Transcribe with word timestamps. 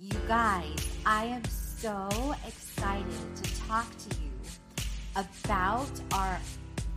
You 0.00 0.16
guys, 0.28 0.96
I 1.04 1.24
am 1.24 1.44
so 1.44 2.32
excited 2.46 3.34
to 3.34 3.60
talk 3.66 3.84
to 3.90 4.16
you 4.22 4.30
about 5.16 5.90
our 6.12 6.38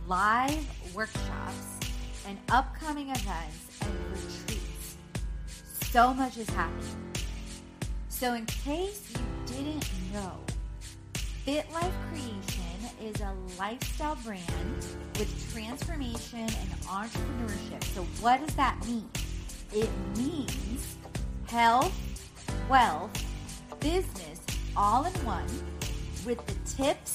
live 0.06 0.94
workshops 0.94 1.80
and 2.28 2.38
upcoming 2.52 3.08
events 3.08 3.80
and 3.80 3.92
retreats. 4.12 4.96
So 5.90 6.14
much 6.14 6.36
is 6.36 6.48
happening. 6.50 7.10
So, 8.08 8.34
in 8.34 8.46
case 8.46 9.10
you 9.10 9.52
didn't 9.52 9.84
know, 10.12 10.38
Fit 11.44 11.66
Life 11.72 11.94
Creation 12.08 12.88
is 13.02 13.20
a 13.20 13.34
lifestyle 13.58 14.16
brand 14.24 14.86
with 15.18 15.52
transformation 15.52 16.38
and 16.38 16.70
entrepreneurship. 16.82 17.82
So, 17.82 18.02
what 18.20 18.46
does 18.46 18.54
that 18.54 18.78
mean? 18.86 19.10
It 19.72 19.90
means 20.16 20.96
health, 21.48 21.92
wealth, 22.68 23.10
business 23.80 24.40
all 24.76 25.04
in 25.04 25.12
one 25.24 25.46
with 26.24 26.44
the 26.46 26.54
tips, 26.76 27.12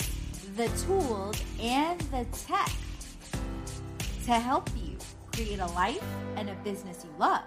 the 0.55 0.67
tools, 0.85 1.41
and 1.61 1.99
the 2.11 2.25
tech 2.31 2.71
to 4.25 4.33
help 4.33 4.69
you 4.75 4.97
create 5.33 5.59
a 5.59 5.67
life 5.67 6.03
and 6.35 6.49
a 6.49 6.55
business 6.63 7.03
you 7.03 7.11
love. 7.17 7.43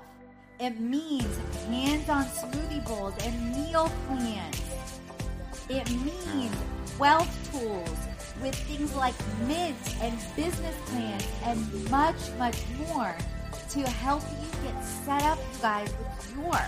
It 0.59 0.79
means 0.79 1.39
hands 1.67 2.09
on 2.09 2.25
smoothie 2.25 2.85
bowls 2.87 3.15
and 3.25 3.57
meal 3.57 3.91
plans. 4.07 4.61
It 5.69 5.91
means 5.91 6.55
wealth 6.99 7.51
tools 7.53 7.99
with 8.43 8.55
things 8.55 8.95
like 8.95 9.15
mint 9.47 9.77
and 10.03 10.19
business 10.37 10.77
plans 10.87 11.27
and 11.45 11.91
much, 11.91 12.17
much 12.39 12.57
more 12.89 13.15
to 13.71 13.81
help 13.81 14.23
you 14.41 14.49
get 14.63 14.83
set 14.83 15.23
up, 15.23 15.39
you 15.39 15.63
guys, 15.63 15.93
with 15.93 16.35
your 16.37 16.61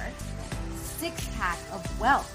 six 1.03 1.29
pack 1.37 1.59
of 1.73 2.01
wealth. 2.01 2.31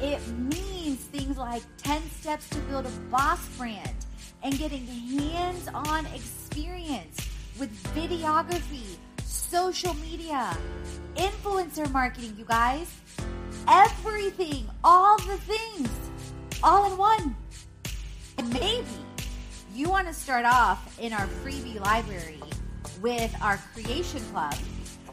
It 0.00 0.24
means 0.28 1.00
things 1.06 1.36
like 1.36 1.64
10 1.78 2.08
steps 2.08 2.48
to 2.50 2.58
build 2.70 2.86
a 2.86 2.90
boss 3.10 3.44
brand 3.58 3.96
and 4.44 4.56
getting 4.56 4.86
hands 4.86 5.68
on 5.74 6.06
experience 6.06 7.28
with 7.58 7.70
videography, 7.96 8.94
social 9.24 9.94
media, 9.94 10.56
influencer 11.16 11.90
marketing, 11.90 12.36
you 12.38 12.44
guys. 12.44 12.86
Everything, 13.68 14.68
all 14.84 15.18
the 15.18 15.36
things, 15.38 15.90
all 16.62 16.92
in 16.92 16.96
one. 16.96 17.36
And 18.38 18.52
maybe 18.52 18.86
you 19.74 19.90
want 19.90 20.06
to 20.06 20.14
start 20.14 20.44
off 20.44 20.96
in 21.00 21.12
our 21.12 21.26
freebie 21.42 21.80
library 21.80 22.38
with 23.00 23.34
our 23.42 23.56
creation 23.74 24.20
club, 24.32 24.54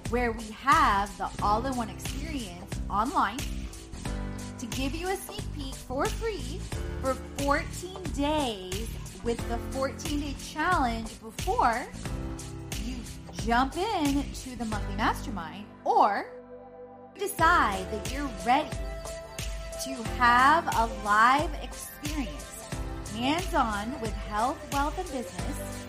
where 0.09 0.31
we 0.31 0.45
have 0.45 1.15
the 1.17 1.29
all 1.43 1.63
in 1.65 1.75
one 1.75 1.89
experience 1.89 2.81
online 2.89 3.37
to 4.57 4.65
give 4.67 4.95
you 4.95 5.07
a 5.07 5.15
sneak 5.15 5.43
peek 5.55 5.75
for 5.75 6.05
free 6.05 6.59
for 7.01 7.13
14 7.43 8.03
days 8.15 8.87
with 9.23 9.37
the 9.49 9.57
14 9.77 10.19
day 10.19 10.35
challenge 10.43 11.09
before 11.21 11.85
you 12.83 12.95
jump 13.45 13.77
in 13.77 14.23
to 14.33 14.55
the 14.57 14.65
monthly 14.65 14.95
mastermind 14.95 15.65
or 15.85 16.25
decide 17.19 17.85
that 17.91 18.11
you're 18.11 18.29
ready 18.45 18.69
to 19.83 19.93
have 20.17 20.65
a 20.75 21.05
live 21.05 21.53
experience 21.61 22.49
hands 23.13 23.53
on 23.53 23.99
with 24.01 24.13
health, 24.13 24.57
wealth, 24.71 24.97
and 24.97 25.07
business 25.11 25.85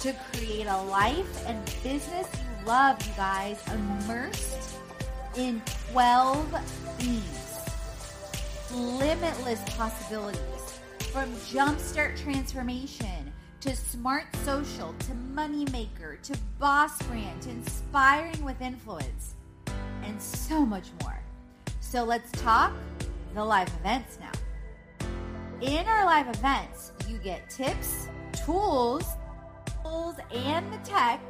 to 0.00 0.14
create 0.32 0.66
a 0.66 0.82
life 0.84 1.46
and 1.46 1.64
business 1.82 2.28
love, 2.66 3.04
you 3.06 3.12
guys, 3.14 3.60
immersed 3.68 4.76
in 5.36 5.60
12 5.92 6.48
themes, 6.98 7.60
limitless 8.72 9.62
possibilities 9.76 10.80
from 11.12 11.30
jumpstart 11.34 12.20
transformation 12.20 13.32
to 13.60 13.74
smart 13.74 14.24
social 14.44 14.94
to 15.00 15.12
moneymaker 15.34 16.20
to 16.22 16.36
boss 16.58 17.00
brand 17.02 17.42
to 17.42 17.50
inspiring 17.50 18.44
with 18.44 18.60
influence 18.60 19.34
and 20.02 20.20
so 20.20 20.64
much 20.64 20.88
more. 21.02 21.18
So 21.80 22.04
let's 22.04 22.30
talk 22.32 22.72
the 23.34 23.44
live 23.44 23.68
events 23.80 24.18
now. 24.20 25.08
In 25.60 25.86
our 25.86 26.04
live 26.04 26.28
events, 26.28 26.92
you 27.08 27.18
get 27.18 27.48
tips, 27.48 28.08
tools, 28.44 29.04
tools 29.82 30.16
and 30.32 30.72
the 30.72 30.78
tech 30.78 31.20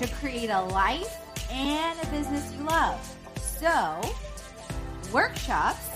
to 0.00 0.08
create 0.14 0.48
a 0.48 0.62
life 0.62 1.18
and 1.52 2.00
a 2.02 2.06
business 2.06 2.50
you 2.56 2.64
love. 2.64 2.98
So, 3.36 4.00
workshops, 5.12 5.90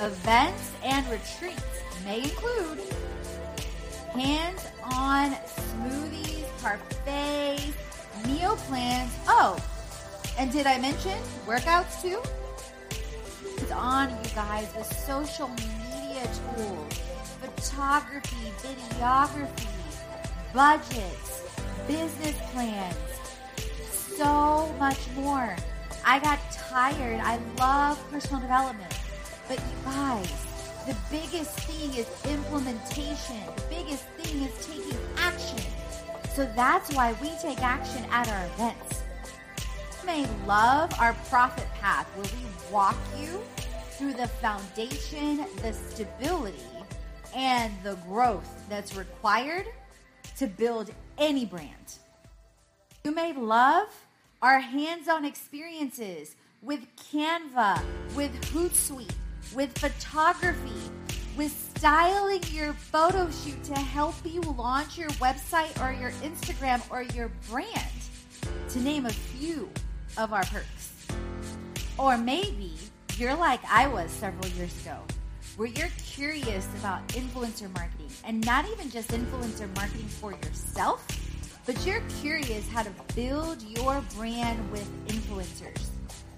events, 0.00 0.72
and 0.82 1.06
retreats 1.08 1.62
may 2.02 2.22
include 2.22 2.80
hands 4.14 4.66
on 4.82 5.32
smoothies, 5.32 6.46
parfaits, 6.62 7.74
meal 8.26 8.56
plans. 8.56 9.12
Oh, 9.26 9.62
and 10.38 10.50
did 10.50 10.66
I 10.66 10.78
mention 10.78 11.18
workouts 11.46 12.00
too? 12.00 12.22
It's 13.58 13.70
on, 13.70 14.08
you 14.08 14.30
guys, 14.34 14.72
the 14.72 14.82
social 14.82 15.48
media 15.48 16.22
tools, 16.56 17.00
photography, 17.42 18.50
videography, 18.62 19.68
budgets, 20.54 21.47
business 21.88 22.36
plans, 22.52 22.94
so 23.90 24.72
much 24.78 24.98
more. 25.16 25.56
I 26.04 26.18
got 26.20 26.38
tired. 26.52 27.20
I 27.20 27.40
love 27.58 27.98
personal 28.10 28.40
development. 28.40 28.94
But 29.48 29.58
you 29.58 29.84
guys, 29.84 30.30
the 30.86 30.94
biggest 31.10 31.58
thing 31.60 31.94
is 31.94 32.06
implementation. 32.30 33.40
The 33.56 33.62
biggest 33.70 34.04
thing 34.18 34.42
is 34.42 34.66
taking 34.66 34.98
action. 35.16 35.58
So 36.34 36.44
that's 36.54 36.94
why 36.94 37.14
we 37.22 37.30
take 37.42 37.62
action 37.62 38.04
at 38.10 38.28
our 38.28 38.46
events. 38.46 39.02
You 40.00 40.06
may 40.06 40.26
love 40.46 40.92
our 41.00 41.14
profit 41.30 41.66
path 41.80 42.06
where 42.14 42.26
we 42.26 42.72
walk 42.72 42.96
you 43.18 43.42
through 43.92 44.12
the 44.12 44.28
foundation, 44.28 45.46
the 45.62 45.72
stability, 45.72 46.58
and 47.34 47.72
the 47.82 47.96
growth 48.06 48.64
that's 48.68 48.94
required 48.94 49.66
to 50.36 50.46
build 50.46 50.90
any 51.18 51.44
brand. 51.44 51.98
You 53.04 53.14
may 53.14 53.32
love 53.32 53.88
our 54.42 54.60
hands 54.60 55.08
on 55.08 55.24
experiences 55.24 56.36
with 56.62 56.80
Canva, 56.96 57.82
with 58.14 58.32
Hootsuite, 58.52 59.14
with 59.54 59.76
photography, 59.78 60.80
with 61.36 61.52
styling 61.76 62.42
your 62.50 62.72
photo 62.72 63.30
shoot 63.30 63.62
to 63.64 63.74
help 63.74 64.14
you 64.24 64.40
launch 64.40 64.98
your 64.98 65.08
website 65.10 65.80
or 65.82 65.92
your 65.98 66.10
Instagram 66.22 66.82
or 66.90 67.02
your 67.14 67.30
brand, 67.48 67.92
to 68.70 68.80
name 68.80 69.06
a 69.06 69.10
few 69.10 69.68
of 70.16 70.32
our 70.32 70.44
perks. 70.44 71.06
Or 71.96 72.18
maybe 72.18 72.72
you're 73.16 73.36
like 73.36 73.60
I 73.68 73.88
was 73.88 74.10
several 74.10 74.46
years 74.52 74.76
ago, 74.82 74.98
where 75.58 75.68
you're 75.68 75.90
curious 76.06 76.68
about 76.78 77.06
influencer 77.08 77.68
marketing 77.74 78.08
and 78.24 78.46
not 78.46 78.64
even 78.70 78.88
just 78.88 79.08
influencer 79.08 79.68
marketing 79.74 80.06
for 80.06 80.30
yourself, 80.30 81.04
but 81.66 81.84
you're 81.84 82.02
curious 82.20 82.68
how 82.68 82.80
to 82.80 82.90
build 83.16 83.60
your 83.62 84.00
brand 84.14 84.70
with 84.70 84.88
influencers. 85.08 85.88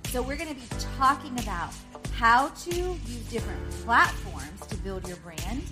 So 0.07 0.23
we're 0.23 0.37
going 0.37 0.49
to 0.49 0.55
be 0.55 0.67
talking 0.97 1.39
about 1.41 1.75
how 2.15 2.49
to 2.49 2.75
use 2.75 3.27
different 3.29 3.71
platforms 3.85 4.67
to 4.69 4.77
build 4.79 5.07
your 5.07 5.19
brand 5.19 5.65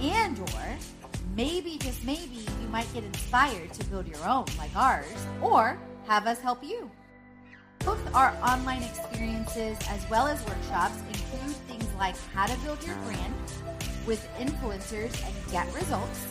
and 0.00 0.38
or 0.38 0.78
maybe 1.36 1.76
just 1.76 2.02
maybe 2.02 2.46
you 2.62 2.68
might 2.70 2.90
get 2.94 3.04
inspired 3.04 3.74
to 3.74 3.84
build 3.84 4.08
your 4.08 4.26
own 4.26 4.46
like 4.56 4.74
ours 4.74 5.26
or 5.42 5.78
have 6.06 6.26
us 6.26 6.40
help 6.40 6.64
you. 6.64 6.90
Both 7.86 8.14
our 8.16 8.36
online 8.42 8.82
experiences 8.82 9.78
as 9.88 10.10
well 10.10 10.26
as 10.26 10.44
workshops 10.44 10.96
include 11.08 11.54
things 11.68 11.86
like 11.96 12.16
how 12.34 12.46
to 12.46 12.58
build 12.64 12.84
your 12.84 12.96
brand 13.06 13.32
with 14.08 14.28
influencers 14.40 15.14
and 15.24 15.52
get 15.52 15.72
results, 15.72 16.26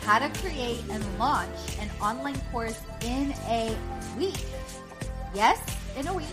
how 0.00 0.18
to 0.18 0.30
create 0.40 0.82
and 0.90 1.18
launch 1.18 1.54
an 1.78 1.90
online 2.00 2.40
course 2.50 2.80
in 3.02 3.34
a 3.48 3.76
week. 4.16 4.42
Yes, 5.34 5.60
in 5.98 6.08
a 6.08 6.14
week. 6.14 6.26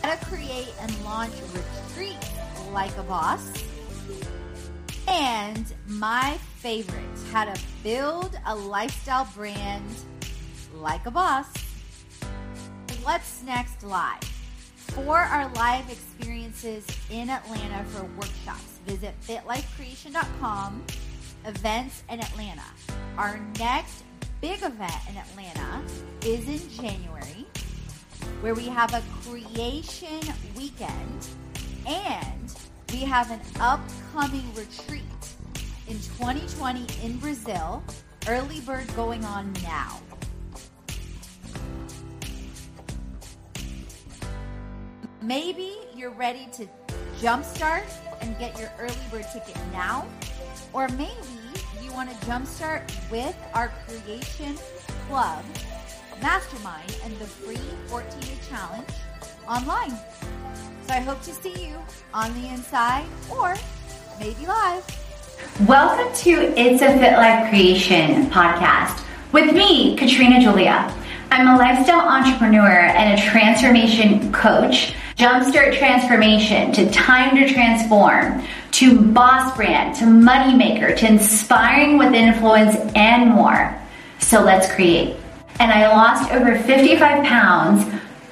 How 0.00 0.14
to 0.14 0.24
create 0.26 0.72
and 0.80 1.04
launch 1.04 1.34
retreats 1.52 2.30
like 2.70 2.96
a 2.96 3.02
boss. 3.02 3.52
And 5.08 5.66
my 5.88 6.38
favorite, 6.58 7.02
how 7.32 7.44
to 7.46 7.60
build 7.82 8.38
a 8.46 8.54
lifestyle 8.54 9.28
brand 9.34 9.84
like 10.76 11.06
a 11.06 11.10
boss. 11.10 11.46
What's 13.04 13.42
next 13.42 13.82
live? 13.82 14.24
For 14.94 15.18
our 15.18 15.52
live 15.52 15.90
experiences 15.90 16.86
in 17.10 17.28
Atlanta 17.28 17.84
for 17.90 18.04
workshops, 18.16 18.78
visit 18.86 19.14
fitlifecreation.com, 19.20 20.82
events 21.44 22.02
in 22.08 22.20
Atlanta. 22.20 22.64
Our 23.18 23.38
next 23.58 24.04
big 24.40 24.62
event 24.62 24.94
in 25.10 25.18
Atlanta 25.18 25.82
is 26.24 26.48
in 26.48 26.70
January, 26.70 27.44
where 28.40 28.54
we 28.54 28.68
have 28.68 28.94
a 28.94 29.02
creation 29.22 30.20
weekend 30.56 31.28
and 31.86 32.56
we 32.90 33.00
have 33.00 33.30
an 33.30 33.40
upcoming 33.60 34.50
retreat 34.54 35.02
in 35.88 35.96
2020 35.96 36.86
in 37.04 37.18
Brazil. 37.18 37.84
Early 38.26 38.60
bird 38.60 38.86
going 38.96 39.22
on 39.26 39.52
now. 39.62 40.00
Maybe 45.24 45.76
you're 45.96 46.10
ready 46.10 46.48
to 46.52 46.68
jumpstart 47.18 47.90
and 48.20 48.38
get 48.38 48.58
your 48.60 48.70
early 48.78 48.94
bird 49.10 49.24
ticket 49.32 49.56
now, 49.72 50.06
or 50.74 50.86
maybe 50.88 51.14
you 51.82 51.90
want 51.94 52.10
to 52.10 52.26
jumpstart 52.26 52.82
with 53.10 53.34
our 53.54 53.72
Creation 53.86 54.58
Club 55.08 55.42
Mastermind 56.20 56.94
and 57.04 57.16
the 57.16 57.24
free 57.24 57.56
14 57.86 58.20
day 58.20 58.38
challenge 58.50 58.86
online. 59.48 59.98
So 60.86 60.92
I 60.92 61.00
hope 61.00 61.22
to 61.22 61.32
see 61.32 61.68
you 61.68 61.78
on 62.12 62.34
the 62.42 62.48
inside 62.48 63.06
or 63.30 63.54
maybe 64.20 64.46
live. 64.46 64.84
Welcome 65.66 66.14
to 66.16 66.52
It's 66.54 66.82
a 66.82 66.98
Fit 66.98 67.14
Life 67.14 67.48
Creation 67.48 68.26
podcast 68.26 69.02
with 69.32 69.54
me, 69.54 69.96
Katrina 69.96 70.38
Julia. 70.38 70.94
I'm 71.30 71.48
a 71.48 71.56
lifestyle 71.56 72.06
entrepreneur 72.06 72.68
and 72.68 73.18
a 73.18 73.22
transformation 73.22 74.30
coach. 74.30 74.94
Jumpstart 75.16 75.78
transformation 75.78 76.72
to 76.72 76.90
time 76.90 77.36
to 77.36 77.52
transform 77.52 78.42
to 78.72 79.00
boss 79.00 79.56
brand 79.56 79.94
to 79.94 80.06
money 80.06 80.56
maker 80.56 80.92
to 80.92 81.06
inspiring 81.06 81.98
with 81.98 82.12
influence 82.14 82.74
and 82.96 83.30
more. 83.30 83.80
So 84.18 84.42
let's 84.42 84.72
create. 84.74 85.16
And 85.60 85.70
I 85.70 85.86
lost 85.86 86.32
over 86.32 86.58
55 86.58 87.24
pounds 87.24 87.84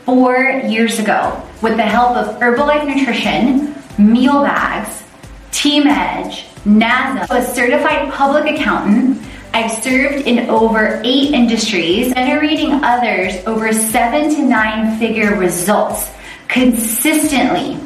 four 0.04 0.62
years 0.66 0.98
ago 0.98 1.40
with 1.62 1.76
the 1.76 1.84
help 1.84 2.16
of 2.16 2.40
Herbalife 2.40 2.84
Nutrition, 2.84 3.76
meal 3.96 4.42
bags, 4.42 5.04
Team 5.52 5.86
Edge, 5.86 6.46
NASA, 6.64 7.30
a 7.30 7.44
certified 7.44 8.12
public 8.12 8.56
accountant. 8.56 9.22
I've 9.54 9.70
served 9.70 10.26
in 10.26 10.50
over 10.50 11.00
eight 11.04 11.32
industries, 11.32 12.12
generating 12.12 12.82
others 12.82 13.34
over 13.46 13.72
seven 13.72 14.34
to 14.34 14.42
nine 14.42 14.98
figure 14.98 15.36
results 15.36 16.10
consistently 16.52 17.76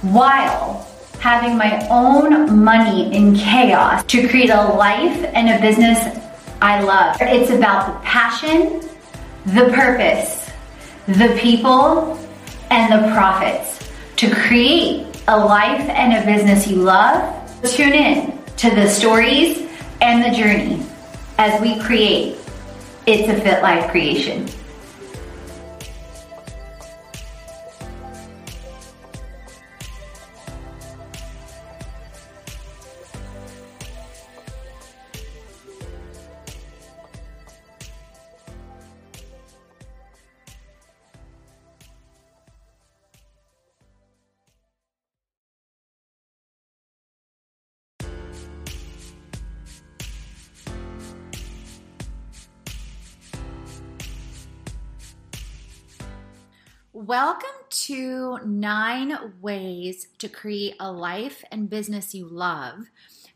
while 0.00 0.88
having 1.18 1.58
my 1.58 1.86
own 1.90 2.64
money 2.64 3.14
in 3.14 3.34
chaos 3.36 4.02
to 4.04 4.26
create 4.28 4.50
a 4.50 4.62
life 4.74 5.24
and 5.34 5.50
a 5.50 5.60
business 5.60 5.98
I 6.62 6.80
love. 6.80 7.16
It's 7.20 7.50
about 7.50 7.86
the 7.86 8.00
passion, 8.06 8.80
the 9.44 9.70
purpose, 9.74 10.50
the 11.06 11.36
people, 11.38 12.18
and 12.70 12.92
the 12.92 13.12
profits 13.12 13.90
to 14.16 14.34
create 14.34 15.22
a 15.28 15.38
life 15.38 15.82
and 15.90 16.14
a 16.14 16.24
business 16.24 16.66
you 16.66 16.76
love. 16.76 17.34
Tune 17.62 17.92
in 17.92 18.38
to 18.56 18.70
the 18.70 18.88
stories 18.88 19.68
and 20.00 20.24
the 20.24 20.36
journey 20.36 20.82
as 21.38 21.60
we 21.60 21.78
create 21.80 22.38
It's 23.06 23.28
a 23.28 23.38
Fit 23.40 23.62
Life 23.62 23.90
creation. 23.90 24.48
Welcome 57.06 57.50
to 57.70 58.40
nine 58.44 59.16
ways 59.40 60.08
to 60.18 60.28
create 60.28 60.74
a 60.80 60.90
life 60.90 61.44
and 61.52 61.70
business 61.70 62.16
you 62.16 62.26
love, 62.26 62.90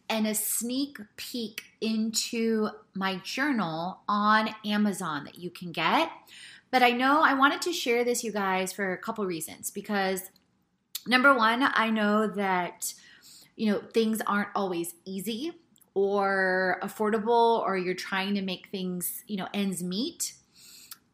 and 0.09 0.27
a 0.27 0.35
sneak 0.35 0.99
peek 1.15 1.63
into 1.81 2.71
my 2.97 3.21
journal 3.23 4.01
on 4.09 4.53
Amazon 4.67 5.23
that 5.23 5.39
you 5.39 5.51
can 5.51 5.71
get. 5.71 6.11
But 6.73 6.83
I 6.83 6.91
know 6.91 7.23
I 7.23 7.35
wanted 7.35 7.63
to 7.63 7.73
share 7.73 8.03
this, 8.03 8.25
you 8.25 8.33
guys, 8.33 8.73
for 8.73 8.93
a 8.93 8.99
couple 8.99 9.25
reasons. 9.25 9.71
Because 9.71 10.23
number 11.07 11.33
one, 11.33 11.63
I 11.63 11.91
know 11.91 12.27
that 12.27 12.93
you 13.55 13.71
know 13.71 13.83
things 13.95 14.21
aren't 14.27 14.49
always 14.57 14.95
easy 15.05 15.53
or 15.95 16.81
affordable, 16.83 17.61
or 17.61 17.79
you're 17.79 17.95
trying 17.95 18.35
to 18.35 18.43
make 18.43 18.67
things 18.73 19.23
you 19.29 19.37
know 19.37 19.47
ends 19.55 19.81
meet 19.81 20.33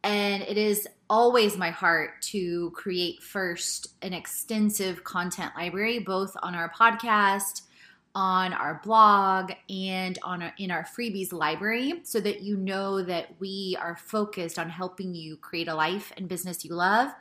and 0.06 0.44
it 0.44 0.56
is 0.56 0.86
always 1.08 1.56
my 1.56 1.70
heart 1.70 2.20
to 2.20 2.70
create 2.70 3.22
first 3.22 3.94
an 4.02 4.12
extensive 4.12 5.04
content 5.04 5.52
library, 5.56 5.98
both 5.98 6.36
on 6.42 6.54
our 6.54 6.70
podcast, 6.70 7.62
on 8.14 8.54
our 8.54 8.80
blog, 8.82 9.52
and 9.68 10.18
on 10.22 10.42
our, 10.42 10.52
in 10.58 10.70
our 10.70 10.84
freebies 10.84 11.32
library, 11.34 12.00
so 12.02 12.18
that 12.18 12.40
you 12.40 12.56
know 12.56 13.02
that 13.02 13.28
we 13.38 13.76
are 13.78 13.94
focused 13.94 14.58
on 14.58 14.70
helping 14.70 15.14
you 15.14 15.36
create 15.36 15.68
a 15.68 15.74
life 15.74 16.12
and 16.16 16.26
business 16.28 16.64
you 16.64 16.74
love, 16.74 17.12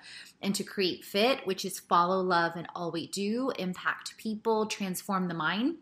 and 0.42 0.56
to 0.56 0.64
create 0.64 1.04
fit, 1.04 1.46
which 1.46 1.66
is 1.66 1.80
follow, 1.80 2.22
love, 2.22 2.54
and 2.56 2.68
all 2.76 2.92
we 2.92 3.08
do, 3.08 3.52
impact 3.60 4.16
people, 4.18 4.66
transform 4.66 5.28
the 5.28 5.34
mind, 5.34 5.76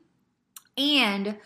and 0.77 1.37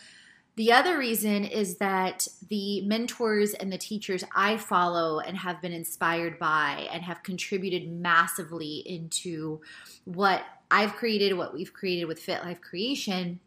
the 0.58 0.72
other 0.72 0.98
reason 0.98 1.46
is 1.46 1.78
that 1.78 2.28
the 2.50 2.82
mentors 2.82 3.54
and 3.54 3.72
the 3.72 3.78
teachers 3.78 4.24
I 4.36 4.58
follow 4.58 5.20
and 5.20 5.38
have 5.38 5.62
been 5.62 5.72
inspired 5.72 6.40
by 6.40 6.88
and 6.92 7.04
have 7.04 7.22
contributed 7.22 7.92
massively 7.92 8.78
into 8.78 9.62
what 10.06 10.42
I've 10.72 10.96
created, 10.96 11.38
what 11.38 11.54
we've 11.54 11.74
created 11.74 12.06
with 12.06 12.18
Fit 12.18 12.44
Life 12.44 12.60
Creation, 12.60 13.40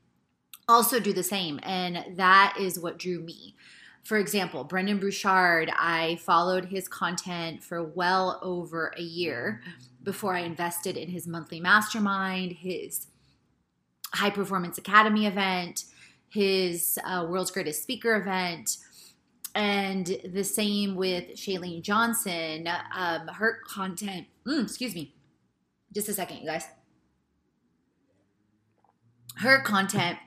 also 0.69 1.01
do 1.01 1.13
the 1.13 1.25
same. 1.25 1.59
And 1.65 2.17
that 2.17 2.55
is 2.61 2.79
what 2.79 2.97
drew 2.97 3.19
me. 3.19 3.57
For 4.05 4.17
example, 4.17 4.63
Brendon 4.63 5.01
Burchard, 5.01 5.69
I 5.77 6.15
followed 6.23 6.67
his 6.67 6.87
content 6.87 7.65
for 7.65 7.83
well 7.83 8.39
over 8.41 8.95
a 8.97 9.03
year 9.03 9.63
before 10.05 10.37
I 10.37 10.41
invested 10.41 10.97
in 10.97 11.09
his 11.09 11.27
monthly 11.27 11.59
mastermind, 11.59 12.53
his 12.53 13.09
high 14.15 14.31
performance 14.31 14.79
academy 14.79 15.27
event 15.27 15.87
his 16.31 16.99
uh, 17.05 17.27
World's 17.29 17.51
Greatest 17.51 17.83
Speaker 17.83 18.15
event. 18.15 18.79
And 19.55 20.07
the 20.25 20.45
same 20.45 20.95
with 20.95 21.31
Chalene 21.35 21.83
Johnson. 21.83 22.69
Um, 22.95 23.29
her 23.29 23.61
content, 23.67 24.27
mm, 24.47 24.63
excuse 24.63 24.95
me, 24.95 25.15
just 25.93 26.09
a 26.09 26.13
second, 26.13 26.39
you 26.39 26.47
guys. 26.47 26.65
Her 29.37 29.61
content 29.63 30.19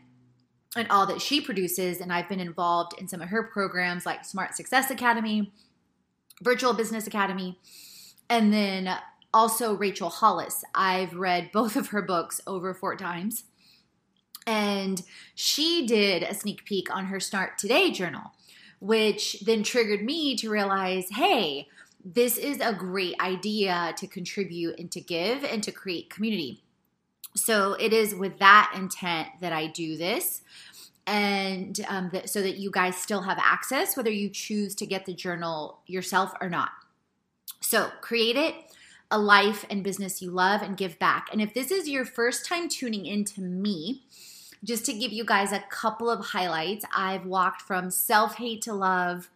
and 0.75 0.87
all 0.89 1.05
that 1.05 1.21
she 1.21 1.39
produces, 1.39 2.01
and 2.01 2.11
I've 2.11 2.27
been 2.27 2.39
involved 2.39 2.99
in 2.99 3.07
some 3.07 3.21
of 3.21 3.29
her 3.29 3.43
programs 3.43 4.05
like 4.05 4.25
Smart 4.25 4.55
Success 4.55 4.89
Academy, 4.89 5.53
Virtual 6.41 6.73
Business 6.73 7.07
Academy, 7.07 7.59
and 8.29 8.51
then 8.51 8.93
also 9.33 9.73
Rachel 9.73 10.09
Hollis. 10.09 10.63
I've 10.75 11.13
read 11.13 11.51
both 11.53 11.75
of 11.75 11.87
her 11.89 12.01
books 12.01 12.41
over 12.45 12.73
four 12.73 12.95
times. 12.95 13.45
And 14.45 15.01
she 15.35 15.85
did 15.85 16.23
a 16.23 16.33
sneak 16.33 16.65
peek 16.65 16.93
on 16.93 17.05
her 17.05 17.19
Start 17.19 17.57
Today 17.57 17.91
journal, 17.91 18.31
which 18.79 19.39
then 19.41 19.63
triggered 19.63 20.03
me 20.03 20.35
to 20.37 20.49
realize 20.49 21.09
hey, 21.09 21.67
this 22.03 22.37
is 22.37 22.59
a 22.59 22.73
great 22.73 23.19
idea 23.21 23.93
to 23.97 24.07
contribute 24.07 24.77
and 24.77 24.91
to 24.91 24.99
give 24.99 25.43
and 25.43 25.63
to 25.63 25.71
create 25.71 26.09
community. 26.09 26.61
So 27.35 27.73
it 27.73 27.93
is 27.93 28.13
with 28.13 28.39
that 28.39 28.73
intent 28.75 29.29
that 29.41 29.53
I 29.53 29.67
do 29.67 29.97
this. 29.97 30.41
And 31.05 31.79
um, 31.89 32.09
that, 32.13 32.29
so 32.29 32.41
that 32.41 32.57
you 32.57 32.71
guys 32.71 32.95
still 32.95 33.21
have 33.21 33.37
access, 33.41 33.97
whether 33.97 34.11
you 34.11 34.29
choose 34.29 34.73
to 34.75 34.85
get 34.85 35.05
the 35.05 35.13
journal 35.13 35.79
yourself 35.85 36.33
or 36.39 36.49
not. 36.49 36.69
So 37.59 37.89
create 38.01 38.37
it, 38.37 38.55
a 39.11 39.17
life 39.17 39.65
and 39.69 39.83
business 39.83 40.21
you 40.21 40.31
love, 40.31 40.61
and 40.61 40.77
give 40.77 40.97
back. 40.99 41.27
And 41.31 41.41
if 41.41 41.53
this 41.53 41.71
is 41.71 41.89
your 41.89 42.05
first 42.05 42.45
time 42.45 42.69
tuning 42.69 43.05
in 43.05 43.25
to 43.25 43.41
me, 43.41 44.03
just 44.63 44.85
to 44.85 44.93
give 44.93 45.11
you 45.11 45.25
guys 45.25 45.51
a 45.51 45.63
couple 45.69 46.09
of 46.09 46.27
highlights, 46.27 46.85
I've 46.95 47.25
walked 47.25 47.61
from 47.61 47.91
self 47.91 48.35
hate 48.35 48.61
to 48.63 48.73
love, 48.73 49.29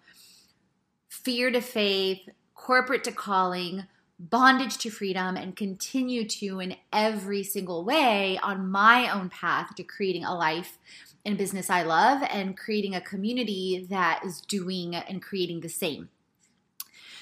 fear 1.09 1.51
to 1.51 1.61
faith, 1.61 2.29
corporate 2.55 3.03
to 3.05 3.11
calling, 3.11 3.83
bondage 4.19 4.77
to 4.79 4.89
freedom 4.89 5.35
and 5.35 5.55
continue 5.55 6.27
to 6.27 6.59
in 6.59 6.75
every 6.91 7.43
single 7.43 7.83
way 7.83 8.39
on 8.41 8.69
my 8.69 9.09
own 9.09 9.29
path 9.29 9.75
to 9.75 9.83
creating 9.83 10.25
a 10.25 10.35
life 10.35 10.79
and 11.25 11.37
business 11.37 11.69
I 11.69 11.83
love 11.83 12.23
and 12.31 12.57
creating 12.57 12.95
a 12.95 13.01
community 13.01 13.85
that 13.89 14.21
is 14.25 14.41
doing 14.41 14.95
and 14.95 15.21
creating 15.21 15.59
the 15.59 15.69
same. 15.69 16.09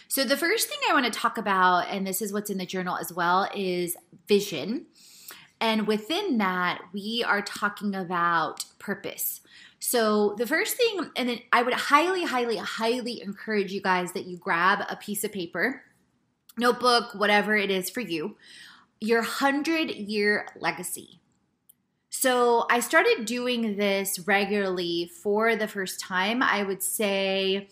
So, 0.08 0.24
the 0.24 0.38
first 0.38 0.70
thing 0.70 0.78
I 0.88 0.94
want 0.94 1.12
to 1.12 1.20
talk 1.20 1.38
about, 1.38 1.88
and 1.90 2.06
this 2.06 2.22
is 2.22 2.32
what's 2.32 2.52
in 2.52 2.60
the 2.60 2.66
journal 2.66 2.96
as 2.98 3.12
well, 3.12 3.50
is 3.56 3.98
vision. 4.28 4.86
And 5.66 5.88
within 5.88 6.38
that, 6.38 6.80
we 6.94 7.24
are 7.28 7.42
talking 7.42 7.96
about 7.96 8.66
purpose. 8.78 9.42
So, 9.80 10.36
the 10.38 10.46
first 10.46 10.78
thing, 10.78 11.10
and 11.16 11.28
then 11.28 11.40
I 11.52 11.64
would 11.64 11.74
highly, 11.74 12.24
highly, 12.24 12.58
highly 12.58 13.20
encourage 13.20 13.74
you 13.74 13.82
guys 13.82 14.12
that 14.12 14.28
you 14.28 14.38
grab 14.38 14.86
a 14.88 14.96
piece 14.96 15.24
of 15.24 15.32
paper, 15.32 15.82
notebook, 16.56 17.16
whatever 17.16 17.56
it 17.56 17.72
is 17.72 17.90
for 17.90 18.02
you, 18.02 18.38
your 19.02 19.22
100 19.22 19.90
year 19.90 20.48
legacy. 20.60 21.20
So, 22.12 22.68
I 22.70 22.80
started 22.80 23.26
doing 23.26 23.76
this 23.76 24.20
regularly 24.20 25.10
for 25.24 25.56
the 25.56 25.68
first 25.68 26.00
time. 26.00 26.44
I 26.44 26.62
would 26.62 26.84
say, 26.84 27.70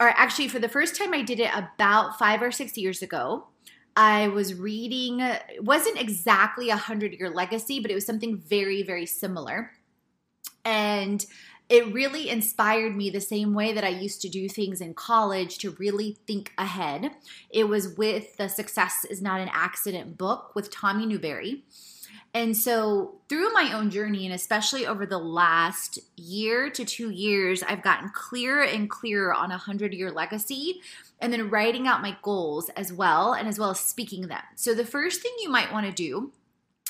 or 0.00 0.08
actually, 0.08 0.48
for 0.48 0.60
the 0.60 0.68
first 0.70 0.96
time, 0.96 1.12
I 1.12 1.20
did 1.20 1.40
it 1.40 1.50
about 1.54 2.18
five 2.18 2.40
or 2.40 2.50
six 2.50 2.78
years 2.78 3.02
ago. 3.02 3.48
I 3.96 4.28
was 4.28 4.54
reading, 4.54 5.20
it 5.20 5.64
wasn't 5.64 6.00
exactly 6.00 6.70
a 6.70 6.76
hundred 6.76 7.12
year 7.12 7.30
legacy, 7.30 7.80
but 7.80 7.90
it 7.90 7.94
was 7.94 8.06
something 8.06 8.38
very, 8.38 8.82
very 8.82 9.06
similar. 9.06 9.72
And 10.64 11.24
it 11.68 11.92
really 11.92 12.28
inspired 12.28 12.96
me 12.96 13.10
the 13.10 13.20
same 13.20 13.54
way 13.54 13.72
that 13.72 13.84
I 13.84 13.88
used 13.88 14.20
to 14.22 14.28
do 14.28 14.48
things 14.48 14.80
in 14.80 14.94
college 14.94 15.58
to 15.58 15.70
really 15.72 16.18
think 16.26 16.52
ahead. 16.58 17.12
It 17.50 17.68
was 17.68 17.96
with 17.96 18.36
the 18.36 18.48
Success 18.48 19.06
is 19.08 19.22
Not 19.22 19.40
an 19.40 19.50
Accident 19.52 20.18
book 20.18 20.54
with 20.54 20.70
Tommy 20.70 21.06
Newberry. 21.06 21.64
And 22.34 22.56
so, 22.56 23.16
through 23.28 23.52
my 23.52 23.72
own 23.74 23.90
journey, 23.90 24.24
and 24.24 24.34
especially 24.34 24.86
over 24.86 25.04
the 25.04 25.18
last 25.18 25.98
year 26.16 26.70
to 26.70 26.84
two 26.84 27.10
years, 27.10 27.62
I've 27.62 27.82
gotten 27.82 28.08
clearer 28.08 28.62
and 28.62 28.88
clearer 28.88 29.34
on 29.34 29.50
a 29.50 29.54
100 29.54 29.92
year 29.92 30.10
legacy 30.10 30.80
and 31.20 31.30
then 31.30 31.50
writing 31.50 31.86
out 31.86 32.00
my 32.00 32.16
goals 32.22 32.70
as 32.70 32.92
well, 32.92 33.34
and 33.34 33.46
as 33.46 33.58
well 33.58 33.70
as 33.70 33.80
speaking 33.80 34.28
them. 34.28 34.42
So, 34.54 34.72
the 34.74 34.86
first 34.86 35.20
thing 35.20 35.32
you 35.42 35.50
might 35.50 35.72
want 35.72 35.84
to 35.84 35.92
do, 35.92 36.32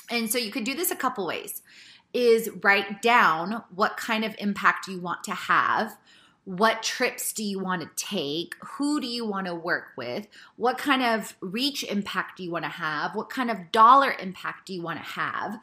and 0.09 0.31
so 0.31 0.37
you 0.37 0.49
could 0.49 0.63
do 0.63 0.75
this 0.75 0.91
a 0.91 0.95
couple 0.95 1.27
ways, 1.27 1.61
is 2.13 2.49
write 2.61 3.01
down 3.01 3.63
what 3.75 3.97
kind 3.97 4.23
of 4.23 4.35
impact 4.37 4.87
you 4.87 4.99
want 4.99 5.25
to 5.25 5.33
have 5.33 5.97
what 6.45 6.83
trips 6.83 7.31
do 7.31 7.43
you 7.43 7.59
want 7.59 7.81
to 7.81 7.89
take? 7.95 8.55
Who 8.61 8.99
do 8.99 9.07
you 9.07 9.25
want 9.25 9.47
to 9.47 9.55
work 9.55 9.91
with? 9.95 10.27
What 10.57 10.77
kind 10.77 11.01
of 11.01 11.35
reach 11.39 11.83
impact 11.83 12.37
do 12.37 12.43
you 12.43 12.51
want 12.51 12.65
to 12.65 12.69
have? 12.69 13.15
What 13.15 13.29
kind 13.29 13.49
of 13.49 13.71
dollar 13.71 14.13
impact 14.19 14.67
do 14.67 14.73
you 14.73 14.81
want 14.81 14.99
to 14.99 15.05
have? 15.05 15.59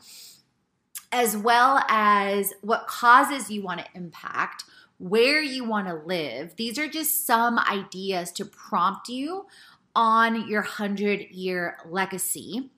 As 1.12 1.36
well 1.36 1.84
as 1.88 2.54
what 2.62 2.86
causes 2.86 3.50
you 3.50 3.62
want 3.62 3.80
to 3.80 3.86
impact, 3.94 4.64
where 4.98 5.42
you 5.42 5.64
want 5.64 5.88
to 5.88 5.94
live. 5.94 6.56
These 6.56 6.78
are 6.78 6.88
just 6.88 7.26
some 7.26 7.58
ideas 7.58 8.32
to 8.32 8.44
prompt 8.44 9.08
you 9.08 9.46
on 9.94 10.48
your 10.48 10.62
100 10.62 11.30
year 11.30 11.78
legacy 11.86 12.70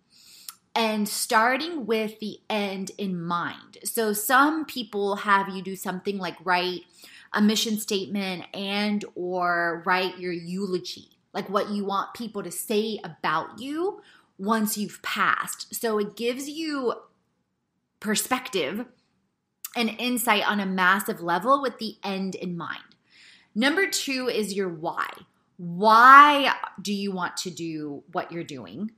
and 0.75 1.09
starting 1.09 1.85
with 1.85 2.18
the 2.21 2.40
end 2.49 2.92
in 2.97 3.21
mind. 3.21 3.78
So, 3.85 4.12
some 4.12 4.64
people 4.64 5.16
have 5.16 5.49
you 5.50 5.62
do 5.62 5.76
something 5.76 6.18
like 6.18 6.37
write 6.44 6.82
a 7.34 7.40
mission 7.40 7.78
statement 7.78 8.44
and 8.54 9.04
or 9.14 9.82
write 9.86 10.18
your 10.18 10.32
eulogy, 10.32 11.18
like 11.32 11.48
what 11.48 11.70
you 11.70 11.84
want 11.84 12.14
people 12.14 12.42
to 12.42 12.50
say 12.50 12.98
about 13.04 13.58
you 13.58 14.00
once 14.38 14.76
you've 14.76 15.02
passed. 15.02 15.74
So 15.74 15.98
it 15.98 16.16
gives 16.16 16.48
you 16.48 16.94
perspective 18.00 18.86
and 19.76 19.96
insight 19.98 20.46
on 20.46 20.60
a 20.60 20.66
massive 20.66 21.20
level 21.20 21.62
with 21.62 21.78
the 21.78 21.96
end 22.04 22.34
in 22.34 22.56
mind. 22.56 22.82
Number 23.54 23.86
2 23.86 24.28
is 24.28 24.54
your 24.54 24.68
why. 24.68 25.08
Why 25.56 26.54
do 26.80 26.92
you 26.92 27.12
want 27.12 27.36
to 27.38 27.50
do 27.50 28.02
what 28.12 28.32
you're 28.32 28.44
doing? 28.44 28.90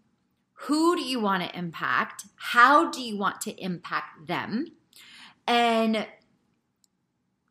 Who 0.54 0.96
do 0.96 1.02
you 1.02 1.20
want 1.20 1.42
to 1.42 1.58
impact? 1.58 2.24
How 2.36 2.90
do 2.90 3.02
you 3.02 3.18
want 3.18 3.40
to 3.42 3.50
impact 3.62 4.26
them? 4.26 4.68
And 5.46 6.06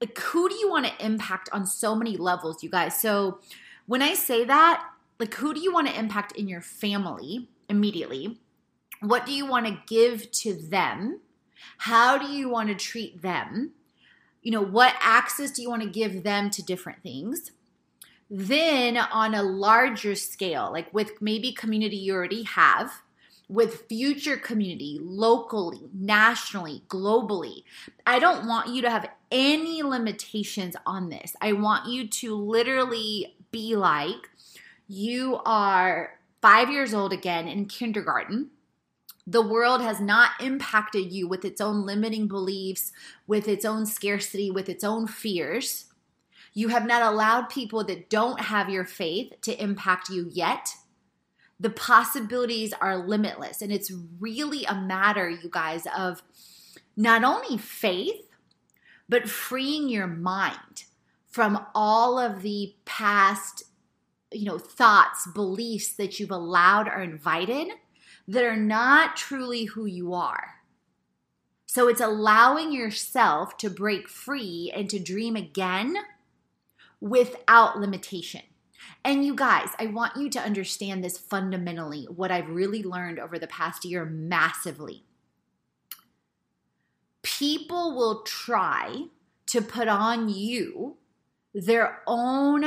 like 0.03 0.19
who 0.19 0.49
do 0.49 0.55
you 0.55 0.69
want 0.69 0.85
to 0.85 1.05
impact 1.05 1.47
on 1.53 1.65
so 1.65 1.95
many 1.95 2.17
levels, 2.17 2.61
you 2.61 2.69
guys? 2.69 2.99
So 2.99 3.39
when 3.85 4.01
I 4.01 4.15
say 4.15 4.43
that, 4.43 4.85
like 5.17 5.33
who 5.35 5.53
do 5.53 5.61
you 5.61 5.73
want 5.73 5.87
to 5.87 5.97
impact 5.97 6.33
in 6.33 6.49
your 6.49 6.59
family 6.59 7.47
immediately? 7.69 8.37
What 8.99 9.25
do 9.25 9.31
you 9.31 9.45
want 9.45 9.65
to 9.65 9.79
give 9.87 10.29
to 10.31 10.55
them? 10.55 11.21
How 11.77 12.17
do 12.17 12.27
you 12.27 12.49
want 12.49 12.67
to 12.67 12.75
treat 12.75 13.21
them? 13.21 13.71
You 14.41 14.51
know, 14.51 14.61
what 14.61 14.93
access 14.99 15.51
do 15.51 15.61
you 15.61 15.69
want 15.69 15.83
to 15.83 15.89
give 15.89 16.23
them 16.23 16.49
to 16.49 16.61
different 16.61 17.01
things? 17.01 17.51
Then, 18.29 18.97
on 18.97 19.33
a 19.33 19.41
larger 19.43 20.15
scale, 20.15 20.69
like 20.69 20.93
with 20.93 21.21
maybe 21.21 21.53
community 21.53 21.95
you 21.95 22.13
already 22.13 22.43
have, 22.43 22.91
with 23.47 23.85
future 23.87 24.35
community, 24.35 24.99
locally, 25.01 25.81
nationally, 25.93 26.81
globally. 26.87 27.63
I 28.05 28.19
don't 28.19 28.47
want 28.47 28.69
you 28.69 28.81
to 28.81 28.89
have 28.89 29.07
any 29.33 29.83
limitations 29.83 30.77
on 30.85 31.09
this. 31.09 31.35
I 31.41 31.51
want 31.51 31.89
you 31.89 32.07
to 32.07 32.35
literally 32.35 33.35
be 33.51 33.75
like 33.75 34.29
you 34.87 35.41
are 35.45 36.19
five 36.41 36.69
years 36.69 36.93
old 36.93 37.11
again 37.11 37.49
in 37.49 37.65
kindergarten. 37.65 38.51
The 39.27 39.41
world 39.41 39.81
has 39.81 39.99
not 39.99 40.31
impacted 40.39 41.11
you 41.11 41.27
with 41.27 41.43
its 41.43 41.59
own 41.59 41.85
limiting 41.85 42.27
beliefs, 42.27 42.93
with 43.27 43.47
its 43.49 43.65
own 43.65 43.85
scarcity, 43.85 44.51
with 44.51 44.69
its 44.69 44.83
own 44.83 45.07
fears. 45.07 45.85
You 46.53 46.69
have 46.69 46.85
not 46.85 47.01
allowed 47.01 47.49
people 47.49 47.83
that 47.85 48.09
don't 48.09 48.39
have 48.39 48.69
your 48.69 48.85
faith 48.85 49.33
to 49.41 49.61
impact 49.61 50.09
you 50.09 50.29
yet 50.31 50.75
the 51.63 51.69
possibilities 51.69 52.73
are 52.81 52.97
limitless. 52.97 53.61
And 53.61 53.71
it's 53.71 53.91
really 54.19 54.65
a 54.65 54.75
matter, 54.75 55.29
you 55.29 55.49
guys, 55.49 55.87
of 55.97 56.21
not 56.97 57.23
only 57.23 57.57
faith, 57.57 58.27
but 59.09 59.29
freeing 59.29 59.89
your 59.89 60.07
mind 60.07 60.85
from 61.27 61.65
all 61.73 62.19
of 62.19 62.41
the 62.41 62.75
past, 62.85 63.63
you 64.31 64.45
know, 64.45 64.57
thoughts, 64.57 65.27
beliefs 65.33 65.93
that 65.93 66.19
you've 66.19 66.31
allowed 66.31 66.87
or 66.87 67.01
invited 67.01 67.69
that 68.27 68.43
are 68.43 68.55
not 68.55 69.17
truly 69.17 69.65
who 69.65 69.85
you 69.85 70.13
are. 70.13 70.55
So 71.65 71.87
it's 71.87 72.01
allowing 72.01 72.71
yourself 72.71 73.57
to 73.57 73.69
break 73.69 74.07
free 74.07 74.71
and 74.75 74.89
to 74.91 74.99
dream 74.99 75.35
again 75.35 75.95
without 77.01 77.79
limitation. 77.79 78.41
And 79.03 79.25
you 79.25 79.35
guys, 79.35 79.69
I 79.79 79.87
want 79.87 80.15
you 80.15 80.29
to 80.29 80.39
understand 80.39 81.03
this 81.03 81.17
fundamentally, 81.17 82.07
what 82.15 82.31
I've 82.31 82.49
really 82.49 82.83
learned 82.83 83.19
over 83.19 83.39
the 83.39 83.47
past 83.47 83.85
year 83.85 84.05
massively. 84.05 85.03
People 87.23 87.95
will 87.95 88.21
try 88.21 89.05
to 89.47 89.61
put 89.61 89.87
on 89.87 90.29
you 90.29 90.97
their 91.53 92.01
own 92.05 92.65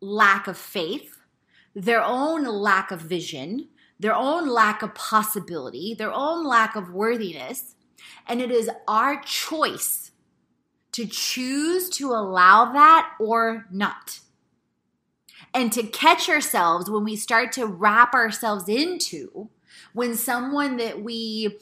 lack 0.00 0.46
of 0.46 0.56
faith, 0.56 1.18
their 1.74 2.02
own 2.02 2.44
lack 2.44 2.90
of 2.90 3.00
vision, 3.00 3.68
their 4.00 4.14
own 4.14 4.48
lack 4.48 4.82
of 4.82 4.94
possibility, 4.94 5.94
their 5.94 6.12
own 6.12 6.44
lack 6.46 6.76
of 6.76 6.90
worthiness. 6.90 7.74
And 8.26 8.40
it 8.40 8.50
is 8.50 8.70
our 8.86 9.20
choice 9.22 10.12
to 10.92 11.06
choose 11.06 11.90
to 11.90 12.12
allow 12.12 12.72
that 12.72 13.12
or 13.20 13.66
not 13.70 14.20
and 15.54 15.72
to 15.72 15.82
catch 15.82 16.28
ourselves 16.28 16.90
when 16.90 17.04
we 17.04 17.16
start 17.16 17.52
to 17.52 17.66
wrap 17.66 18.14
ourselves 18.14 18.68
into 18.68 19.48
when 19.92 20.14
someone 20.14 20.76
that 20.76 21.02
we 21.02 21.58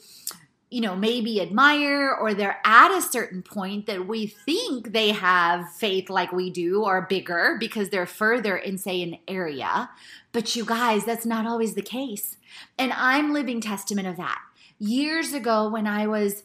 you 0.69 0.81
know 0.81 0.95
maybe 0.95 1.41
admire 1.41 2.13
or 2.13 2.33
they're 2.33 2.59
at 2.65 2.91
a 2.91 3.01
certain 3.01 3.41
point 3.41 3.85
that 3.85 4.07
we 4.07 4.27
think 4.27 4.91
they 4.91 5.11
have 5.11 5.71
faith 5.73 6.09
like 6.09 6.31
we 6.31 6.49
do 6.49 6.83
or 6.83 7.03
bigger 7.03 7.55
because 7.59 7.89
they're 7.89 8.05
further 8.05 8.57
in 8.57 8.77
say 8.77 9.01
an 9.01 9.17
area. 9.27 9.89
But 10.31 10.55
you 10.55 10.65
guys 10.65 11.05
that's 11.05 11.25
not 11.25 11.45
always 11.45 11.75
the 11.75 11.81
case. 11.81 12.37
And 12.77 12.91
i'm 12.93 13.33
living 13.33 13.61
testament 13.61 14.07
of 14.07 14.17
that. 14.17 14.39
Years 14.79 15.33
ago 15.33 15.69
when 15.69 15.87
i 15.87 16.05
was 16.07 16.43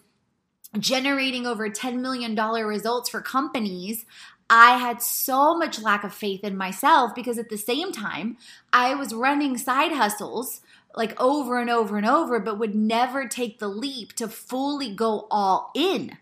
generating 0.78 1.46
over 1.46 1.68
$10 1.68 2.00
million 2.00 2.34
results 2.34 3.10
for 3.10 3.20
companies, 3.20 4.06
I 4.48 4.78
had 4.78 5.02
so 5.02 5.56
much 5.56 5.80
lack 5.80 6.04
of 6.04 6.12
faith 6.12 6.44
in 6.44 6.56
myself 6.56 7.14
because 7.14 7.38
at 7.38 7.48
the 7.48 7.58
same 7.58 7.92
time, 7.92 8.36
I 8.72 8.94
was 8.94 9.14
running 9.14 9.56
side 9.56 9.92
hustles 9.92 10.60
like 10.94 11.18
over 11.20 11.58
and 11.58 11.70
over 11.70 11.96
and 11.96 12.06
over, 12.06 12.38
but 12.38 12.58
would 12.58 12.74
never 12.74 13.26
take 13.26 13.58
the 13.58 13.68
leap 13.68 14.12
to 14.14 14.28
fully 14.28 14.94
go 14.94 15.26
all 15.30 15.70
in. 15.74 16.18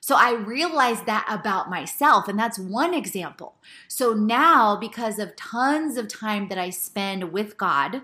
So 0.00 0.14
I 0.14 0.34
realized 0.34 1.06
that 1.06 1.26
about 1.28 1.68
myself, 1.68 2.28
and 2.28 2.38
that's 2.38 2.58
one 2.58 2.94
example. 2.94 3.56
So 3.88 4.12
now, 4.12 4.76
because 4.76 5.18
of 5.18 5.34
tons 5.34 5.96
of 5.96 6.06
time 6.06 6.48
that 6.48 6.58
I 6.58 6.70
spend 6.70 7.32
with 7.32 7.56
God, 7.56 8.02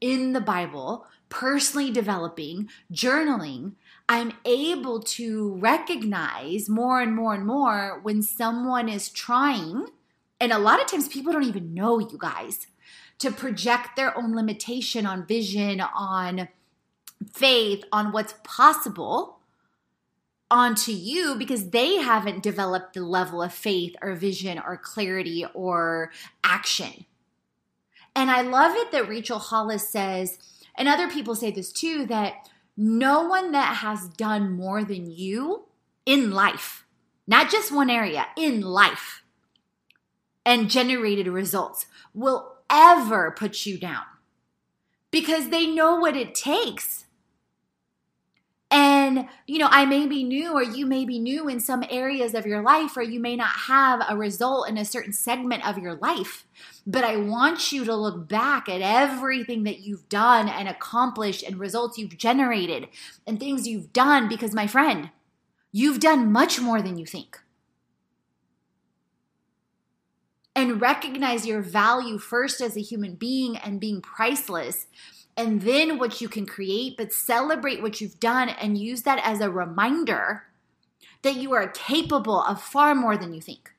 in 0.00 0.32
the 0.32 0.40
Bible, 0.40 1.06
personally 1.28 1.90
developing, 1.90 2.68
journaling, 2.92 3.72
I'm 4.08 4.32
able 4.44 5.00
to 5.00 5.54
recognize 5.56 6.68
more 6.68 7.00
and 7.00 7.14
more 7.14 7.34
and 7.34 7.46
more 7.46 8.00
when 8.02 8.22
someone 8.22 8.88
is 8.88 9.08
trying, 9.08 9.86
and 10.40 10.52
a 10.52 10.58
lot 10.58 10.80
of 10.80 10.86
times 10.86 11.06
people 11.06 11.32
don't 11.32 11.44
even 11.44 11.74
know 11.74 11.98
you 11.98 12.18
guys, 12.18 12.66
to 13.18 13.30
project 13.30 13.96
their 13.96 14.16
own 14.16 14.34
limitation 14.34 15.06
on 15.06 15.26
vision, 15.26 15.80
on 15.80 16.48
faith, 17.32 17.84
on 17.92 18.12
what's 18.12 18.34
possible 18.44 19.38
onto 20.50 20.90
you 20.90 21.36
because 21.36 21.70
they 21.70 21.96
haven't 21.96 22.42
developed 22.42 22.94
the 22.94 23.02
level 23.02 23.40
of 23.42 23.52
faith 23.52 23.94
or 24.02 24.14
vision 24.14 24.58
or 24.58 24.76
clarity 24.76 25.46
or 25.54 26.10
action. 26.42 27.04
And 28.16 28.30
I 28.30 28.42
love 28.42 28.74
it 28.74 28.90
that 28.90 29.08
Rachel 29.08 29.38
Hollis 29.38 29.88
says, 29.88 30.38
and 30.74 30.88
other 30.88 31.08
people 31.08 31.34
say 31.34 31.50
this 31.50 31.72
too, 31.72 32.04
that 32.06 32.48
no 32.76 33.22
one 33.22 33.52
that 33.52 33.76
has 33.76 34.08
done 34.08 34.52
more 34.52 34.82
than 34.82 35.10
you 35.10 35.66
in 36.04 36.30
life, 36.30 36.84
not 37.26 37.50
just 37.50 37.70
one 37.70 37.90
area, 37.90 38.26
in 38.36 38.62
life, 38.62 39.22
and 40.44 40.70
generated 40.70 41.28
results 41.28 41.86
will 42.14 42.49
ever 42.70 43.30
put 43.30 43.66
you 43.66 43.78
down 43.78 44.04
because 45.10 45.48
they 45.48 45.66
know 45.66 45.96
what 45.96 46.16
it 46.16 46.34
takes 46.34 47.06
and, 48.70 49.26
you 49.48 49.58
know, 49.58 49.68
I 49.68 49.84
may 49.84 50.06
be 50.06 50.22
new 50.22 50.52
or 50.52 50.62
you 50.62 50.86
may 50.86 51.04
be 51.04 51.18
new 51.18 51.48
in 51.48 51.58
some 51.58 51.84
areas 51.90 52.34
of 52.34 52.46
your 52.46 52.62
life, 52.62 52.96
or 52.96 53.02
you 53.02 53.18
may 53.18 53.34
not 53.34 53.50
have 53.66 54.00
a 54.08 54.16
result 54.16 54.68
in 54.68 54.78
a 54.78 54.84
certain 54.84 55.12
segment 55.12 55.66
of 55.66 55.78
your 55.78 55.96
life. 55.96 56.46
But 56.86 57.02
I 57.02 57.16
want 57.16 57.72
you 57.72 57.84
to 57.84 57.94
look 57.96 58.28
back 58.28 58.68
at 58.68 58.80
everything 58.80 59.64
that 59.64 59.80
you've 59.80 60.08
done 60.08 60.48
and 60.48 60.68
accomplished 60.68 61.42
and 61.42 61.58
results 61.58 61.98
you've 61.98 62.16
generated 62.16 62.88
and 63.26 63.40
things 63.40 63.66
you've 63.66 63.92
done 63.92 64.28
because, 64.28 64.54
my 64.54 64.68
friend, 64.68 65.10
you've 65.72 65.98
done 65.98 66.30
much 66.30 66.60
more 66.60 66.80
than 66.80 66.96
you 66.96 67.06
think. 67.06 67.40
And 70.60 70.78
recognize 70.78 71.46
your 71.46 71.62
value 71.62 72.18
first 72.18 72.60
as 72.60 72.76
a 72.76 72.82
human 72.82 73.14
being 73.14 73.56
and 73.56 73.80
being 73.80 74.02
priceless 74.02 74.88
and 75.34 75.62
then 75.62 75.96
what 75.98 76.20
you 76.20 76.28
can 76.28 76.44
create, 76.44 76.98
but 76.98 77.14
celebrate 77.14 77.80
what 77.80 77.98
you've 77.98 78.20
done 78.20 78.50
and 78.50 78.76
use 78.76 79.04
that 79.04 79.22
as 79.24 79.40
a 79.40 79.48
reminder 79.48 80.42
that 81.22 81.36
you 81.36 81.54
are 81.54 81.68
capable 81.68 82.42
of 82.42 82.60
far 82.60 82.94
more 82.94 83.16
than 83.16 83.32
you 83.32 83.40
think. 83.40 83.70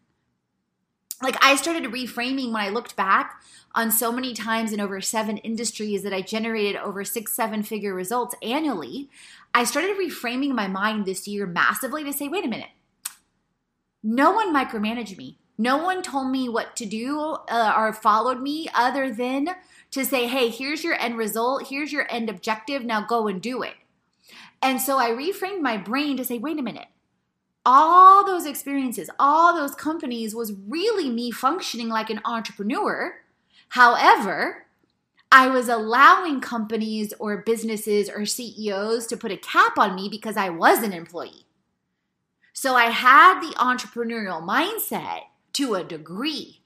Like 1.21 1.35
I 1.39 1.55
started 1.55 1.83
reframing 1.83 2.51
when 2.51 2.63
I 2.63 2.69
looked 2.69 2.95
back 2.95 3.43
on 3.75 3.91
so 3.91 4.11
many 4.11 4.33
times 4.33 4.73
in 4.73 4.81
over 4.81 5.01
seven 5.01 5.37
industries 5.37 6.01
that 6.01 6.13
I 6.13 6.23
generated 6.23 6.77
over 6.77 7.03
six, 7.03 7.31
seven 7.31 7.61
figure 7.61 7.93
results 7.93 8.33
annually. 8.41 9.07
I 9.53 9.65
started 9.65 9.97
reframing 9.97 10.55
my 10.55 10.67
mind 10.67 11.05
this 11.05 11.27
year 11.27 11.45
massively 11.45 12.03
to 12.05 12.11
say, 12.11 12.27
wait 12.27 12.43
a 12.43 12.49
minute, 12.49 12.71
no 14.01 14.31
one 14.31 14.51
micromanaged 14.51 15.15
me. 15.15 15.37
No 15.57 15.77
one 15.77 16.01
told 16.01 16.31
me 16.31 16.49
what 16.49 16.75
to 16.77 16.85
do 16.85 17.19
uh, 17.19 17.73
or 17.77 17.93
followed 17.93 18.41
me 18.41 18.67
other 18.73 19.13
than 19.13 19.49
to 19.91 20.05
say, 20.05 20.27
hey, 20.27 20.49
here's 20.49 20.83
your 20.83 20.99
end 20.99 21.17
result, 21.17 21.67
here's 21.67 21.91
your 21.91 22.07
end 22.09 22.29
objective, 22.29 22.83
now 22.83 23.01
go 23.01 23.27
and 23.27 23.41
do 23.41 23.61
it. 23.61 23.75
And 24.61 24.79
so 24.79 24.97
I 24.97 25.09
reframed 25.09 25.61
my 25.61 25.77
brain 25.77 26.17
to 26.17 26.25
say, 26.25 26.37
wait 26.37 26.59
a 26.59 26.63
minute. 26.63 26.87
All 27.65 28.25
those 28.25 28.45
experiences, 28.45 29.09
all 29.19 29.55
those 29.55 29.75
companies 29.75 30.33
was 30.33 30.53
really 30.67 31.09
me 31.09 31.29
functioning 31.29 31.89
like 31.89 32.09
an 32.09 32.21
entrepreneur. 32.25 33.15
However, 33.69 34.65
I 35.31 35.47
was 35.47 35.69
allowing 35.69 36.41
companies 36.41 37.13
or 37.19 37.37
businesses 37.37 38.09
or 38.09 38.25
CEOs 38.25 39.07
to 39.07 39.17
put 39.17 39.31
a 39.31 39.37
cap 39.37 39.77
on 39.77 39.95
me 39.95 40.09
because 40.09 40.37
I 40.37 40.49
was 40.49 40.83
an 40.83 40.91
employee. 40.91 41.45
So 42.51 42.75
I 42.75 42.85
had 42.85 43.39
the 43.39 43.55
entrepreneurial 43.55 44.43
mindset 44.43 45.21
to 45.53 45.75
a 45.75 45.83
degree 45.83 46.61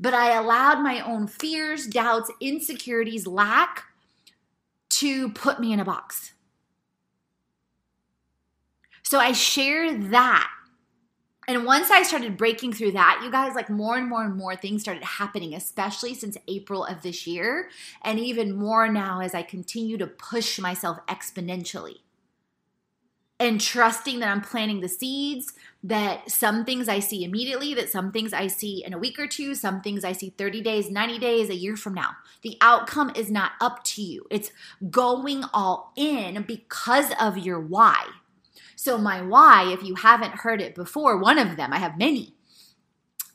but 0.00 0.14
I 0.14 0.34
allowed 0.34 0.80
my 0.80 1.00
own 1.00 1.26
fears, 1.26 1.86
doubts, 1.86 2.30
insecurities, 2.40 3.26
lack 3.26 3.84
to 4.88 5.28
put 5.30 5.60
me 5.60 5.74
in 5.74 5.78
a 5.78 5.84
box. 5.84 6.32
So 9.02 9.18
I 9.18 9.32
share 9.32 9.92
that. 9.92 10.50
And 11.46 11.66
once 11.66 11.90
I 11.90 12.02
started 12.02 12.36
breaking 12.36 12.72
through 12.72 12.92
that, 12.92 13.20
you 13.22 13.30
guys, 13.30 13.54
like 13.54 13.68
more 13.68 13.98
and 13.98 14.08
more 14.08 14.24
and 14.24 14.36
more 14.36 14.56
things 14.56 14.82
started 14.82 15.02
happening, 15.02 15.52
especially 15.52 16.14
since 16.14 16.38
April 16.48 16.84
of 16.84 17.02
this 17.02 17.26
year, 17.26 17.68
and 18.02 18.18
even 18.18 18.56
more 18.56 18.88
now 18.88 19.20
as 19.20 19.34
I 19.34 19.42
continue 19.42 19.98
to 19.98 20.06
push 20.06 20.58
myself 20.58 20.98
exponentially 21.08 21.98
and 23.40 23.58
trusting 23.58 24.20
that 24.20 24.28
I'm 24.28 24.42
planting 24.42 24.80
the 24.80 24.88
seeds, 24.88 25.54
that 25.82 26.30
some 26.30 26.66
things 26.66 26.88
I 26.88 26.98
see 26.98 27.24
immediately, 27.24 27.72
that 27.72 27.88
some 27.88 28.12
things 28.12 28.34
I 28.34 28.48
see 28.48 28.84
in 28.84 28.92
a 28.92 28.98
week 28.98 29.18
or 29.18 29.26
two, 29.26 29.54
some 29.54 29.80
things 29.80 30.04
I 30.04 30.12
see 30.12 30.28
30 30.36 30.60
days, 30.60 30.90
90 30.90 31.18
days, 31.18 31.48
a 31.48 31.54
year 31.54 31.74
from 31.74 31.94
now. 31.94 32.10
The 32.42 32.58
outcome 32.60 33.10
is 33.16 33.30
not 33.30 33.52
up 33.58 33.82
to 33.84 34.02
you. 34.02 34.26
It's 34.30 34.52
going 34.90 35.44
all 35.54 35.92
in 35.96 36.42
because 36.42 37.12
of 37.18 37.38
your 37.38 37.58
why. 37.58 38.04
So, 38.76 38.98
my 38.98 39.22
why, 39.22 39.72
if 39.72 39.82
you 39.82 39.94
haven't 39.94 40.36
heard 40.36 40.60
it 40.60 40.74
before, 40.74 41.18
one 41.18 41.38
of 41.38 41.56
them, 41.56 41.72
I 41.72 41.78
have 41.78 41.98
many, 41.98 42.34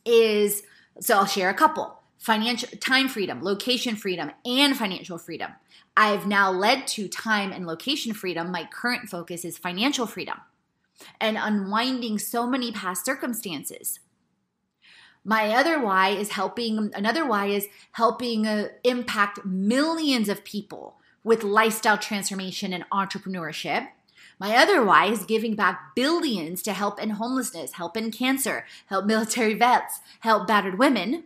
is 0.06 0.64
so 1.00 1.18
I'll 1.18 1.26
share 1.26 1.50
a 1.50 1.54
couple 1.54 2.00
financial 2.26 2.68
time 2.80 3.08
freedom, 3.08 3.44
location 3.44 3.96
freedom, 3.96 4.32
and 4.44 4.76
financial 4.76 5.20
freedom. 5.20 5.52
I've 5.96 6.26
now 6.26 6.50
led 6.52 6.88
to 6.88 7.08
time 7.08 7.52
and 7.52 7.68
location 7.68 8.16
freedom. 8.16 8.52
My 8.52 8.68
current 8.74 9.10
focus 9.10 9.46
is 9.46 9.60
financial 9.60 10.08
freedom 10.08 10.40
and 11.22 11.38
unwinding 11.40 12.18
so 12.18 12.48
many 12.48 12.72
past 12.72 13.06
circumstances. 13.06 14.00
My 15.24 15.50
other 15.50 15.80
why 15.80 16.10
is 16.10 16.32
helping, 16.32 16.92
another 16.96 17.28
why 17.28 17.46
is 17.46 17.68
helping 17.92 18.48
uh, 18.48 18.70
impact 18.84 19.46
millions 19.46 20.28
of 20.28 20.44
people 20.44 20.96
with 21.24 21.44
lifestyle 21.44 21.98
transformation 21.98 22.74
and 22.74 22.90
entrepreneurship. 22.90 23.88
My 24.40 24.58
other 24.58 24.84
why 24.84 25.06
is 25.06 25.26
giving 25.26 25.56
back 25.56 25.94
billions 25.96 26.64
to 26.64 26.74
help 26.74 27.00
in 27.00 27.12
homelessness, 27.12 27.74
help 27.74 27.96
in 27.96 28.12
cancer, 28.12 28.66
help 28.88 29.06
military 29.06 29.54
vets, 29.54 30.00
help 30.22 30.48
battered 30.48 30.80
women. 30.80 31.26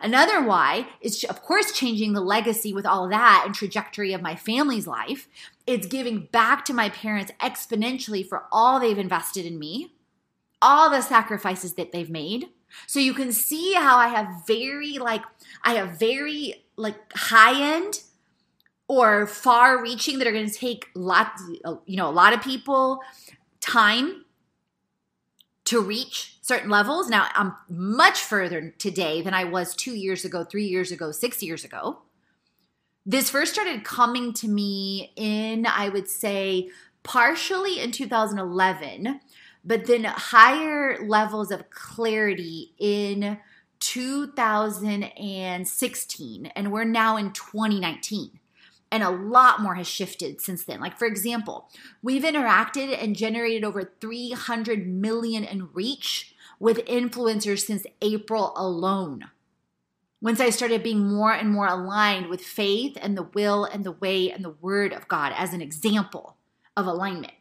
Another 0.00 0.42
why 0.42 0.88
is, 1.00 1.24
of 1.24 1.42
course, 1.42 1.72
changing 1.72 2.12
the 2.12 2.20
legacy 2.20 2.72
with 2.72 2.86
all 2.86 3.08
that 3.08 3.44
and 3.46 3.54
trajectory 3.54 4.12
of 4.12 4.22
my 4.22 4.34
family's 4.34 4.86
life. 4.86 5.28
It's 5.66 5.86
giving 5.86 6.28
back 6.32 6.64
to 6.66 6.74
my 6.74 6.88
parents 6.88 7.32
exponentially 7.40 8.26
for 8.26 8.44
all 8.50 8.80
they've 8.80 8.98
invested 8.98 9.46
in 9.46 9.58
me, 9.58 9.92
all 10.60 10.90
the 10.90 11.00
sacrifices 11.00 11.74
that 11.74 11.92
they've 11.92 12.10
made. 12.10 12.48
So 12.86 12.98
you 12.98 13.14
can 13.14 13.32
see 13.32 13.74
how 13.74 13.96
I 13.96 14.08
have 14.08 14.46
very, 14.46 14.98
like, 14.98 15.22
I 15.62 15.74
have 15.74 15.98
very, 15.98 16.64
like, 16.76 16.96
high 17.14 17.76
end 17.76 18.00
or 18.88 19.26
far 19.26 19.80
reaching 19.80 20.18
that 20.18 20.26
are 20.26 20.32
going 20.32 20.48
to 20.48 20.54
take 20.54 20.88
lots, 20.94 21.42
you 21.86 21.96
know, 21.96 22.08
a 22.08 22.12
lot 22.12 22.32
of 22.32 22.42
people 22.42 23.00
time 23.60 24.24
to 25.64 25.80
reach 25.80 26.38
certain 26.42 26.68
levels. 26.68 27.08
Now, 27.08 27.28
I'm 27.34 27.54
much 27.70 28.20
further 28.20 28.74
today 28.76 29.22
than 29.22 29.32
I 29.32 29.44
was 29.44 29.74
two 29.74 29.94
years 29.94 30.26
ago, 30.26 30.44
three 30.44 30.66
years 30.66 30.92
ago, 30.92 31.10
six 31.12 31.42
years 31.42 31.64
ago. 31.64 32.00
This 33.06 33.30
first 33.30 33.54
started 33.54 33.84
coming 33.84 34.34
to 34.34 34.48
me 34.48 35.14
in, 35.16 35.64
I 35.66 35.88
would 35.88 36.10
say, 36.10 36.68
partially 37.02 37.80
in 37.80 37.92
2011, 37.92 39.20
but 39.64 39.86
then 39.86 40.04
higher 40.04 41.02
levels 41.04 41.50
of 41.50 41.70
clarity 41.70 42.74
in 42.78 43.38
2016. 43.80 46.46
And 46.46 46.70
we're 46.70 46.84
now 46.84 47.16
in 47.16 47.32
2019 47.32 48.38
and 48.92 49.02
a 49.02 49.10
lot 49.10 49.60
more 49.60 49.74
has 49.74 49.88
shifted 49.88 50.40
since 50.42 50.64
then. 50.64 50.78
Like, 50.78 50.98
for 50.98 51.06
example, 51.06 51.70
we've 52.02 52.22
interacted 52.22 53.02
and 53.02 53.16
generated 53.16 53.64
over 53.64 53.90
300 54.00 54.86
million 54.86 55.44
in 55.44 55.70
reach 55.72 56.31
with 56.62 56.86
influencers 56.86 57.66
since 57.66 57.84
April 58.00 58.52
alone. 58.54 59.24
Once 60.20 60.38
I 60.38 60.50
started 60.50 60.84
being 60.84 61.08
more 61.08 61.32
and 61.32 61.50
more 61.50 61.66
aligned 61.66 62.28
with 62.28 62.40
faith 62.40 62.96
and 63.02 63.18
the 63.18 63.24
will 63.24 63.64
and 63.64 63.82
the 63.82 63.90
way 63.90 64.30
and 64.30 64.44
the 64.44 64.54
word 64.60 64.92
of 64.92 65.08
God 65.08 65.32
as 65.36 65.52
an 65.52 65.60
example 65.60 66.36
of 66.76 66.86
alignment. 66.86 67.32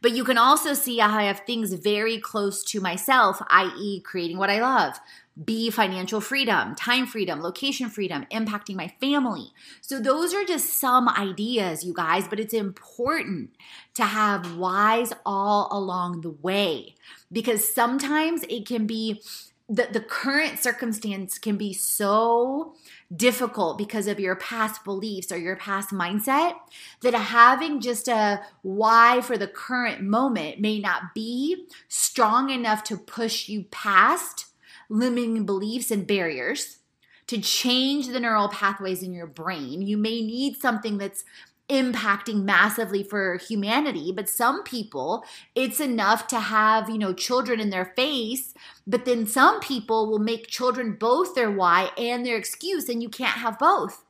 But 0.00 0.16
you 0.16 0.24
can 0.24 0.36
also 0.36 0.74
see 0.74 0.98
how 0.98 1.16
I 1.16 1.22
have 1.22 1.42
things 1.46 1.74
very 1.74 2.18
close 2.18 2.64
to 2.64 2.80
myself, 2.80 3.40
i.e., 3.48 4.00
creating 4.00 4.36
what 4.36 4.50
I 4.50 4.60
love, 4.60 4.98
B, 5.42 5.70
financial 5.70 6.20
freedom, 6.20 6.74
time 6.74 7.06
freedom, 7.06 7.40
location 7.40 7.88
freedom, 7.88 8.26
impacting 8.30 8.74
my 8.74 8.88
family. 9.00 9.52
So, 9.80 9.98
those 9.98 10.34
are 10.34 10.44
just 10.44 10.78
some 10.78 11.08
ideas, 11.08 11.84
you 11.84 11.94
guys, 11.94 12.28
but 12.28 12.38
it's 12.38 12.52
important 12.52 13.50
to 13.94 14.04
have 14.04 14.56
whys 14.56 15.12
all 15.24 15.68
along 15.70 16.20
the 16.20 16.30
way 16.30 16.94
because 17.30 17.72
sometimes 17.72 18.44
it 18.48 18.66
can 18.66 18.86
be 18.86 19.22
the, 19.68 19.88
the 19.90 20.00
current 20.00 20.58
circumstance 20.58 21.38
can 21.38 21.56
be 21.56 21.72
so 21.72 22.74
difficult 23.14 23.78
because 23.78 24.06
of 24.06 24.20
your 24.20 24.36
past 24.36 24.84
beliefs 24.84 25.32
or 25.32 25.38
your 25.38 25.56
past 25.56 25.90
mindset 25.90 26.56
that 27.00 27.14
having 27.14 27.80
just 27.80 28.06
a 28.06 28.42
why 28.60 29.22
for 29.22 29.38
the 29.38 29.46
current 29.46 30.02
moment 30.02 30.60
may 30.60 30.78
not 30.78 31.14
be 31.14 31.66
strong 31.88 32.50
enough 32.50 32.84
to 32.84 32.98
push 32.98 33.48
you 33.48 33.64
past 33.70 34.51
limiting 34.92 35.44
beliefs 35.44 35.90
and 35.90 36.06
barriers 36.06 36.78
to 37.26 37.40
change 37.40 38.08
the 38.08 38.20
neural 38.20 38.48
pathways 38.48 39.02
in 39.02 39.12
your 39.12 39.26
brain. 39.26 39.82
You 39.82 39.96
may 39.96 40.20
need 40.22 40.60
something 40.60 40.98
that's 40.98 41.24
impacting 41.68 42.42
massively 42.42 43.02
for 43.02 43.36
humanity 43.36 44.12
but 44.12 44.28
some 44.28 44.62
people 44.64 45.24
it's 45.54 45.78
enough 45.80 46.26
to 46.26 46.38
have 46.38 46.90
you 46.90 46.98
know 46.98 47.14
children 47.14 47.60
in 47.60 47.70
their 47.70 47.94
face 47.96 48.52
but 48.86 49.04
then 49.04 49.24
some 49.26 49.60
people 49.60 50.10
will 50.10 50.18
make 50.18 50.48
children 50.48 50.92
both 50.92 51.34
their 51.34 51.50
why 51.50 51.88
and 51.96 52.26
their 52.26 52.36
excuse 52.36 52.88
and 52.88 53.00
you 53.00 53.08
can't 53.08 53.38
have 53.38 53.58
both 53.60 54.04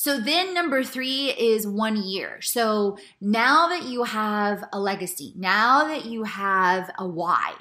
so 0.00 0.18
then 0.18 0.54
number 0.54 0.82
3 0.82 1.30
is 1.32 1.66
1 1.66 1.96
year 2.04 2.40
so 2.40 2.96
now 3.20 3.68
that 3.68 3.84
you 3.84 4.04
have 4.04 4.64
a 4.72 4.80
legacy 4.80 5.34
now 5.36 5.84
that 5.84 6.06
you 6.06 6.24
have 6.24 6.90
a 6.98 7.06
why 7.06 7.52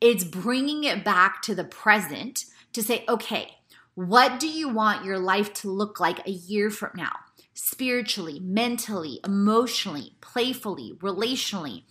it's 0.00 0.24
bringing 0.24 0.84
it 0.84 1.02
back 1.02 1.40
to 1.40 1.54
the 1.54 1.64
present 1.64 2.44
to 2.72 2.82
say 2.82 3.04
okay 3.08 3.56
what 3.94 4.38
do 4.38 4.48
you 4.48 4.68
want 4.68 5.04
your 5.04 5.18
life 5.18 5.54
to 5.54 5.70
look 5.70 5.98
like 5.98 6.26
a 6.26 6.30
year 6.30 6.70
from 6.70 6.90
now 6.94 7.16
spiritually, 7.58 8.38
mentally, 8.38 9.18
emotionally, 9.24 10.12
playfully, 10.20 10.96
relationally, 11.00 11.82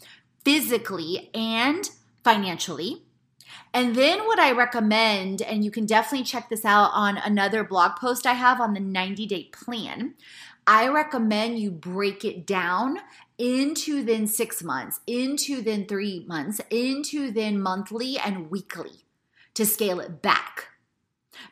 physically, 0.45 1.29
and 1.33 1.89
financially. 2.23 3.03
And 3.73 3.95
then, 3.95 4.25
what 4.25 4.39
I 4.39 4.51
recommend, 4.51 5.41
and 5.41 5.63
you 5.63 5.71
can 5.71 5.85
definitely 5.85 6.25
check 6.25 6.49
this 6.49 6.65
out 6.65 6.91
on 6.93 7.17
another 7.17 7.63
blog 7.63 7.97
post 7.97 8.25
I 8.25 8.33
have 8.33 8.59
on 8.59 8.73
the 8.73 8.79
90 8.79 9.25
day 9.25 9.49
plan, 9.51 10.15
I 10.65 10.87
recommend 10.87 11.59
you 11.59 11.71
break 11.71 12.25
it 12.25 12.45
down 12.45 12.99
into 13.37 14.03
then 14.03 14.27
six 14.27 14.63
months, 14.63 14.99
into 15.07 15.61
then 15.61 15.85
three 15.85 16.25
months, 16.27 16.59
into 16.69 17.31
then 17.31 17.61
monthly 17.61 18.17
and 18.17 18.49
weekly 18.49 19.03
to 19.53 19.65
scale 19.65 19.99
it 19.99 20.21
back. 20.21 20.67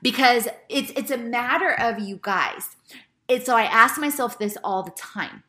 Because 0.02 0.48
it's 0.68 0.92
it's 0.96 1.12
a 1.12 1.18
matter 1.18 1.72
of 1.72 2.00
you 2.00 2.20
guys 2.22 2.76
it, 3.28 3.46
so 3.46 3.56
I 3.56 3.64
ask 3.64 4.00
myself 4.00 4.38
this 4.38 4.58
all 4.64 4.84
the 4.84 4.92
time 4.92 5.44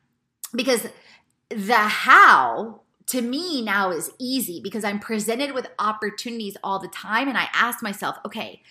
because 0.55 0.89
the 1.51 1.77
how 1.77 2.83
to 3.07 3.23
me 3.23 3.63
now 3.63 3.91
is 3.91 4.11
easy 4.19 4.61
because 4.61 4.85
I'm 4.85 4.99
presented 4.99 5.53
with 5.53 5.69
opportunities 5.79 6.57
all 6.63 6.79
the 6.79 6.89
time. 6.89 7.29
And 7.29 7.39
I 7.39 7.49
ask 7.53 7.83
myself, 7.83 8.17
okay, 8.25 8.63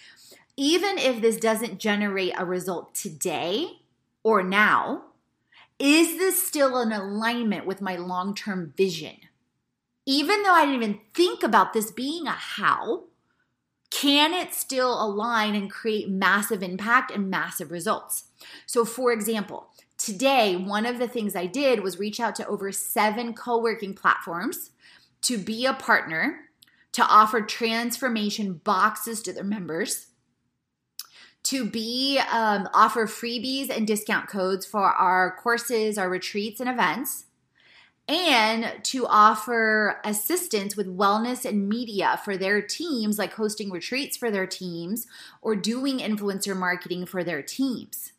even 0.58 0.98
if 0.98 1.22
this 1.22 1.38
doesn't 1.38 1.80
generate 1.80 2.34
a 2.38 2.46
result 2.46 2.94
today 2.94 3.80
or 4.24 4.44
now, 4.44 5.04
is 5.80 6.18
this 6.18 6.46
still 6.46 6.80
in 6.82 6.92
alignment 6.92 7.66
with 7.66 7.82
my 7.82 7.96
long 7.96 8.36
term 8.36 8.74
vision? 8.76 9.16
Even 10.06 10.44
though 10.44 10.54
I 10.54 10.66
didn't 10.66 10.84
even 10.84 11.00
think 11.14 11.42
about 11.42 11.74
this 11.74 11.92
being 11.92 12.28
a 12.28 12.32
how, 12.32 13.06
can 13.90 14.34
it 14.34 14.54
still 14.54 15.04
align 15.04 15.56
and 15.56 15.72
create 15.72 16.10
massive 16.10 16.62
impact 16.62 17.12
and 17.12 17.30
massive 17.30 17.72
results? 17.72 18.26
So, 18.66 18.86
for 18.86 19.12
example, 19.12 19.70
today, 19.98 20.56
one 20.56 20.86
of 20.86 21.00
the 21.00 21.08
things 21.08 21.36
I 21.36 21.46
did 21.46 21.82
was 21.82 22.00
reach 22.00 22.20
out 22.20 22.36
to 22.36 22.48
over 22.48 22.72
seven 22.72 23.34
co 23.34 23.58
working 23.60 23.94
platforms 23.94 24.72
to 25.24 25.38
be 25.38 25.66
a 25.66 25.74
partner 25.74 26.40
to 26.94 27.04
offer 27.04 27.42
transformation 27.42 28.54
boxes 28.64 29.22
to 29.24 29.34
their 29.34 29.44
members 29.44 30.08
to 31.44 31.64
be 31.64 32.20
um, 32.32 32.68
offer 32.74 33.06
freebies 33.06 33.70
and 33.70 33.86
discount 33.86 34.28
codes 34.28 34.66
for 34.66 34.84
our 34.84 35.36
courses 35.38 35.98
our 35.98 36.10
retreats 36.10 36.60
and 36.60 36.70
events 36.70 37.26
and 38.08 38.84
to 38.84 39.06
offer 39.08 40.00
assistance 40.06 40.78
with 40.78 40.88
wellness 40.88 41.44
and 41.44 41.68
media 41.68 42.20
for 42.24 42.38
their 42.38 42.62
teams 42.62 43.18
like 43.18 43.34
hosting 43.34 43.72
retreats 43.72 44.16
for 44.16 44.30
their 44.30 44.48
teams 44.48 45.08
or 45.42 45.56
doing 45.56 46.00
influencer 46.00 46.56
marketing 46.56 47.06
for 47.06 47.24
their 47.24 47.42
teams 47.42 48.14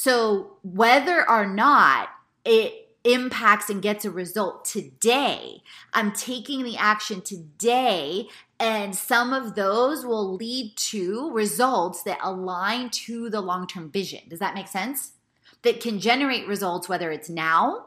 so 0.00 0.58
whether 0.62 1.28
or 1.28 1.44
not 1.44 2.10
it 2.44 2.94
impacts 3.02 3.68
and 3.68 3.82
gets 3.82 4.04
a 4.04 4.12
result 4.12 4.64
today, 4.64 5.64
I'm 5.92 6.12
taking 6.12 6.62
the 6.62 6.76
action 6.76 7.20
today 7.20 8.28
and 8.60 8.94
some 8.94 9.32
of 9.32 9.56
those 9.56 10.06
will 10.06 10.36
lead 10.36 10.76
to 10.76 11.32
results 11.32 12.04
that 12.04 12.20
align 12.22 12.90
to 12.90 13.28
the 13.28 13.40
long 13.40 13.66
term 13.66 13.90
vision. 13.90 14.20
Does 14.28 14.38
that 14.38 14.54
make 14.54 14.68
sense? 14.68 15.14
That 15.62 15.80
can 15.80 15.98
generate 15.98 16.46
results 16.46 16.88
whether 16.88 17.10
it's 17.10 17.28
now, 17.28 17.86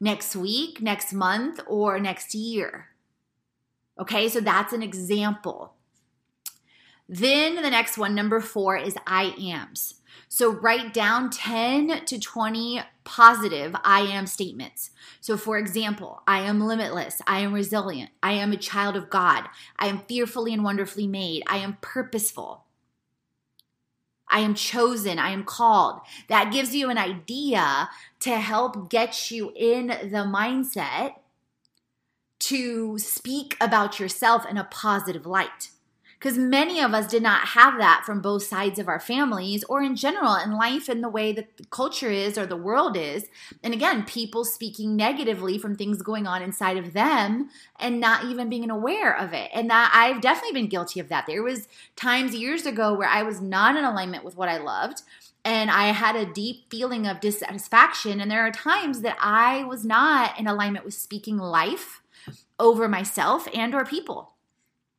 next 0.00 0.34
week, 0.34 0.80
next 0.80 1.12
month, 1.12 1.60
or 1.66 2.00
next 2.00 2.34
year. 2.34 2.86
Okay, 4.00 4.30
so 4.30 4.40
that's 4.40 4.72
an 4.72 4.82
example. 4.82 5.74
Then 7.06 7.56
the 7.56 7.68
next 7.68 7.98
one, 7.98 8.14
number 8.14 8.40
four, 8.40 8.78
is 8.78 8.96
I 9.06 9.34
ams. 9.38 9.96
So 10.28 10.50
write 10.50 10.94
down 10.94 11.30
10 11.30 12.06
to 12.06 12.18
20 12.18 12.80
positive 13.04 13.76
I 13.84 14.00
am 14.00 14.26
statements. 14.26 14.90
So, 15.20 15.36
for 15.36 15.58
example, 15.58 16.22
I 16.26 16.40
am 16.40 16.60
limitless. 16.60 17.20
I 17.26 17.40
am 17.40 17.52
resilient. 17.52 18.10
I 18.22 18.32
am 18.32 18.52
a 18.52 18.56
child 18.56 18.96
of 18.96 19.10
God. 19.10 19.44
I 19.78 19.88
am 19.88 20.00
fearfully 20.08 20.54
and 20.54 20.64
wonderfully 20.64 21.06
made. 21.06 21.42
I 21.46 21.58
am 21.58 21.78
purposeful. 21.80 22.64
I 24.28 24.40
am 24.40 24.54
chosen. 24.54 25.18
I 25.18 25.30
am 25.30 25.44
called. 25.44 26.00
That 26.28 26.52
gives 26.52 26.74
you 26.74 26.88
an 26.88 26.98
idea 26.98 27.90
to 28.20 28.38
help 28.38 28.88
get 28.88 29.30
you 29.30 29.52
in 29.54 29.88
the 29.88 30.24
mindset 30.26 31.16
to 32.38 32.98
speak 32.98 33.56
about 33.60 34.00
yourself 34.00 34.44
in 34.48 34.56
a 34.56 34.64
positive 34.64 35.26
light 35.26 35.70
because 36.22 36.38
many 36.38 36.80
of 36.80 36.94
us 36.94 37.08
did 37.08 37.20
not 37.20 37.48
have 37.48 37.78
that 37.78 38.04
from 38.06 38.20
both 38.20 38.44
sides 38.44 38.78
of 38.78 38.86
our 38.86 39.00
families 39.00 39.64
or 39.64 39.82
in 39.82 39.96
general 39.96 40.36
in 40.36 40.52
life 40.52 40.88
and 40.88 41.02
the 41.02 41.08
way 41.08 41.32
that 41.32 41.56
the 41.56 41.64
culture 41.64 42.12
is 42.12 42.38
or 42.38 42.46
the 42.46 42.54
world 42.54 42.96
is. 42.96 43.26
And 43.60 43.74
again, 43.74 44.04
people 44.04 44.44
speaking 44.44 44.94
negatively 44.94 45.58
from 45.58 45.74
things 45.74 46.00
going 46.00 46.28
on 46.28 46.40
inside 46.40 46.76
of 46.76 46.92
them 46.92 47.50
and 47.80 47.98
not 47.98 48.26
even 48.26 48.48
being 48.48 48.70
aware 48.70 49.18
of 49.18 49.32
it. 49.32 49.50
And 49.52 49.68
that 49.70 49.90
I've 49.92 50.20
definitely 50.20 50.60
been 50.60 50.68
guilty 50.68 51.00
of 51.00 51.08
that. 51.08 51.26
There 51.26 51.42
was 51.42 51.66
times 51.96 52.36
years 52.36 52.66
ago 52.66 52.94
where 52.94 53.08
I 53.08 53.24
was 53.24 53.40
not 53.40 53.74
in 53.74 53.84
alignment 53.84 54.22
with 54.22 54.36
what 54.36 54.48
I 54.48 54.58
loved 54.58 55.02
and 55.44 55.72
I 55.72 55.86
had 55.86 56.14
a 56.14 56.32
deep 56.32 56.70
feeling 56.70 57.04
of 57.04 57.18
dissatisfaction 57.18 58.20
and 58.20 58.30
there 58.30 58.46
are 58.46 58.52
times 58.52 59.00
that 59.00 59.16
I 59.20 59.64
was 59.64 59.84
not 59.84 60.38
in 60.38 60.46
alignment 60.46 60.84
with 60.84 60.94
speaking 60.94 61.36
life 61.36 62.00
over 62.60 62.86
myself 62.86 63.48
and 63.52 63.74
or 63.74 63.84
people. 63.84 64.31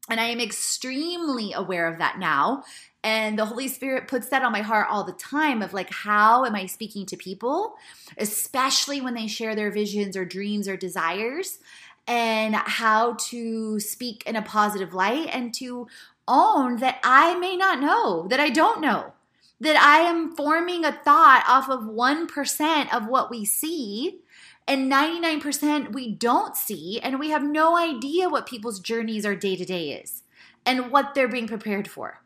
And 0.09 0.19
I 0.19 0.25
am 0.25 0.39
extremely 0.39 1.53
aware 1.53 1.87
of 1.87 1.99
that 1.99 2.19
now. 2.19 2.63
And 3.03 3.37
the 3.37 3.45
Holy 3.45 3.67
Spirit 3.67 4.07
puts 4.07 4.29
that 4.29 4.43
on 4.43 4.51
my 4.51 4.61
heart 4.61 4.87
all 4.89 5.03
the 5.03 5.13
time 5.13 5.61
of 5.61 5.73
like, 5.73 5.91
how 5.91 6.45
am 6.45 6.55
I 6.55 6.65
speaking 6.65 7.05
to 7.07 7.17
people, 7.17 7.75
especially 8.17 9.01
when 9.01 9.13
they 9.13 9.27
share 9.27 9.55
their 9.55 9.71
visions 9.71 10.15
or 10.15 10.25
dreams 10.25 10.67
or 10.67 10.77
desires, 10.77 11.59
and 12.07 12.55
how 12.55 13.13
to 13.29 13.79
speak 13.79 14.23
in 14.25 14.35
a 14.35 14.41
positive 14.41 14.93
light 14.93 15.29
and 15.31 15.53
to 15.55 15.87
own 16.27 16.77
that 16.77 16.99
I 17.03 17.37
may 17.39 17.55
not 17.55 17.79
know, 17.79 18.27
that 18.29 18.39
I 18.39 18.49
don't 18.49 18.81
know, 18.81 19.13
that 19.59 19.77
I 19.77 19.99
am 20.09 20.35
forming 20.35 20.83
a 20.83 20.91
thought 20.91 21.43
off 21.47 21.69
of 21.69 21.81
1% 21.81 22.93
of 22.93 23.07
what 23.07 23.29
we 23.29 23.45
see 23.45 24.19
and 24.67 24.91
99% 24.91 25.93
we 25.93 26.11
don't 26.11 26.55
see, 26.55 26.99
and 27.01 27.19
we 27.19 27.29
have 27.29 27.43
no 27.43 27.77
idea 27.77 28.29
what 28.29 28.45
people's 28.45 28.79
journeys 28.79 29.25
or 29.25 29.35
day 29.35 29.55
to 29.55 29.65
day 29.65 29.91
is 29.91 30.23
and 30.65 30.91
what 30.91 31.13
they're 31.13 31.27
being 31.27 31.47
prepared 31.47 31.87
for. 31.87 32.21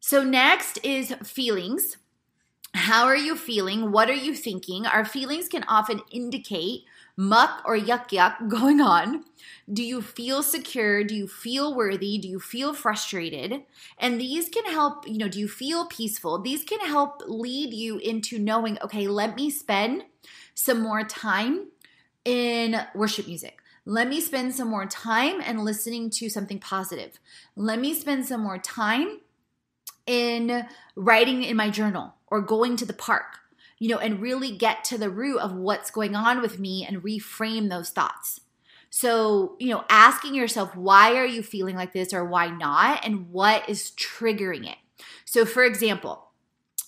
So, 0.00 0.22
next 0.22 0.78
is 0.84 1.14
feelings. 1.24 1.96
How 2.74 3.06
are 3.06 3.16
you 3.16 3.34
feeling? 3.34 3.90
What 3.90 4.08
are 4.08 4.14
you 4.14 4.34
thinking? 4.34 4.86
Our 4.86 5.04
feelings 5.04 5.48
can 5.48 5.64
often 5.64 6.00
indicate 6.12 6.84
muck 7.16 7.62
or 7.64 7.76
yuck 7.76 8.08
yuck 8.10 8.48
going 8.48 8.80
on? 8.80 9.24
Do 9.72 9.82
you 9.82 10.02
feel 10.02 10.42
secure? 10.42 11.02
Do 11.02 11.14
you 11.14 11.26
feel 11.26 11.74
worthy? 11.74 12.18
Do 12.18 12.28
you 12.28 12.38
feel 12.38 12.74
frustrated? 12.74 13.62
And 13.98 14.20
these 14.20 14.48
can 14.48 14.64
help, 14.66 15.08
you 15.08 15.18
know, 15.18 15.28
do 15.28 15.40
you 15.40 15.48
feel 15.48 15.86
peaceful? 15.86 16.38
These 16.38 16.64
can 16.64 16.80
help 16.80 17.22
lead 17.26 17.72
you 17.72 17.98
into 17.98 18.38
knowing, 18.38 18.78
okay, 18.82 19.08
let 19.08 19.36
me 19.36 19.50
spend 19.50 20.04
some 20.54 20.80
more 20.80 21.04
time 21.04 21.68
in 22.24 22.76
worship 22.94 23.26
music. 23.26 23.60
Let 23.84 24.08
me 24.08 24.20
spend 24.20 24.54
some 24.54 24.68
more 24.68 24.86
time 24.86 25.40
and 25.40 25.64
listening 25.64 26.10
to 26.10 26.28
something 26.28 26.58
positive. 26.58 27.20
Let 27.54 27.78
me 27.78 27.94
spend 27.94 28.26
some 28.26 28.40
more 28.40 28.58
time 28.58 29.20
in 30.06 30.66
writing 30.96 31.44
in 31.44 31.56
my 31.56 31.70
journal 31.70 32.14
or 32.26 32.40
going 32.40 32.76
to 32.76 32.84
the 32.84 32.92
park 32.92 33.40
you 33.78 33.88
know, 33.88 33.98
and 33.98 34.20
really 34.20 34.50
get 34.50 34.84
to 34.84 34.98
the 34.98 35.10
root 35.10 35.38
of 35.38 35.52
what's 35.52 35.90
going 35.90 36.14
on 36.14 36.40
with 36.40 36.58
me 36.58 36.84
and 36.86 37.02
reframe 37.02 37.68
those 37.68 37.90
thoughts. 37.90 38.40
So, 38.90 39.56
you 39.58 39.68
know, 39.68 39.84
asking 39.90 40.34
yourself, 40.34 40.74
why 40.74 41.16
are 41.16 41.26
you 41.26 41.42
feeling 41.42 41.76
like 41.76 41.92
this 41.92 42.14
or 42.14 42.24
why 42.24 42.48
not? 42.48 43.04
And 43.04 43.30
what 43.30 43.68
is 43.68 43.92
triggering 43.92 44.70
it? 44.70 44.78
So, 45.24 45.44
for 45.44 45.64
example, 45.64 46.30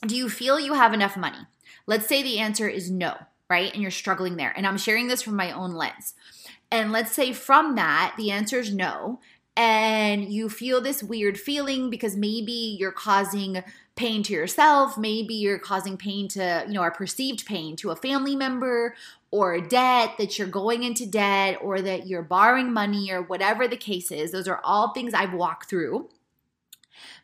do 0.07 0.17
you 0.17 0.31
feel 0.31 0.59
you 0.59 0.75
have 0.75 0.95
enough 0.95 1.17
money? 1.17 1.47
Let's 1.87 2.07
say 2.07 2.23
the 2.23 2.39
answer 2.39 2.69
is 2.69 2.91
no, 2.91 3.17
right? 3.51 3.73
And 3.73 3.83
you're 3.83 3.91
struggling 3.91 4.37
there. 4.37 4.53
And 4.57 4.67
I'm 4.67 4.79
sharing 4.79 5.09
this 5.09 5.23
from 5.23 5.37
my 5.37 5.53
own 5.53 5.73
lens. 5.73 6.15
And 6.71 6.93
let's 6.93 7.13
say 7.13 7.33
from 7.33 7.75
that, 7.77 8.15
the 8.17 8.31
answer 8.31 8.59
is 8.59 8.75
no. 8.75 9.21
And 9.59 10.33
you 10.33 10.49
feel 10.49 10.81
this 10.81 11.03
weird 11.03 11.37
feeling 11.37 11.91
because 11.91 12.15
maybe 12.17 12.77
you're 12.79 12.93
causing 12.93 13.65
pain 13.97 14.23
to 14.23 14.33
yourself, 14.33 14.97
maybe 14.97 15.35
you're 15.35 15.59
causing 15.59 15.97
pain 15.97 16.29
to, 16.29 16.65
you 16.69 16.75
know, 16.75 16.83
or 16.83 16.93
perceived 16.93 17.45
pain 17.45 17.75
to 17.75 17.91
a 17.91 17.97
family 17.97 18.37
member 18.37 18.95
or 19.33 19.61
debt 19.61 20.15
that 20.17 20.39
you're 20.39 20.47
going 20.47 20.85
into 20.85 21.05
debt 21.05 21.59
or 21.61 21.83
that 21.83 22.07
you're 22.07 22.23
borrowing 22.23 22.73
money 22.73 23.11
or 23.11 23.21
whatever 23.21 23.67
the 23.67 23.77
case 23.77 24.13
is. 24.13 24.31
Those 24.31 24.47
are 24.47 24.61
all 24.63 24.93
things 24.93 25.13
I've 25.13 25.35
walked 25.35 25.69
through. 25.69 26.09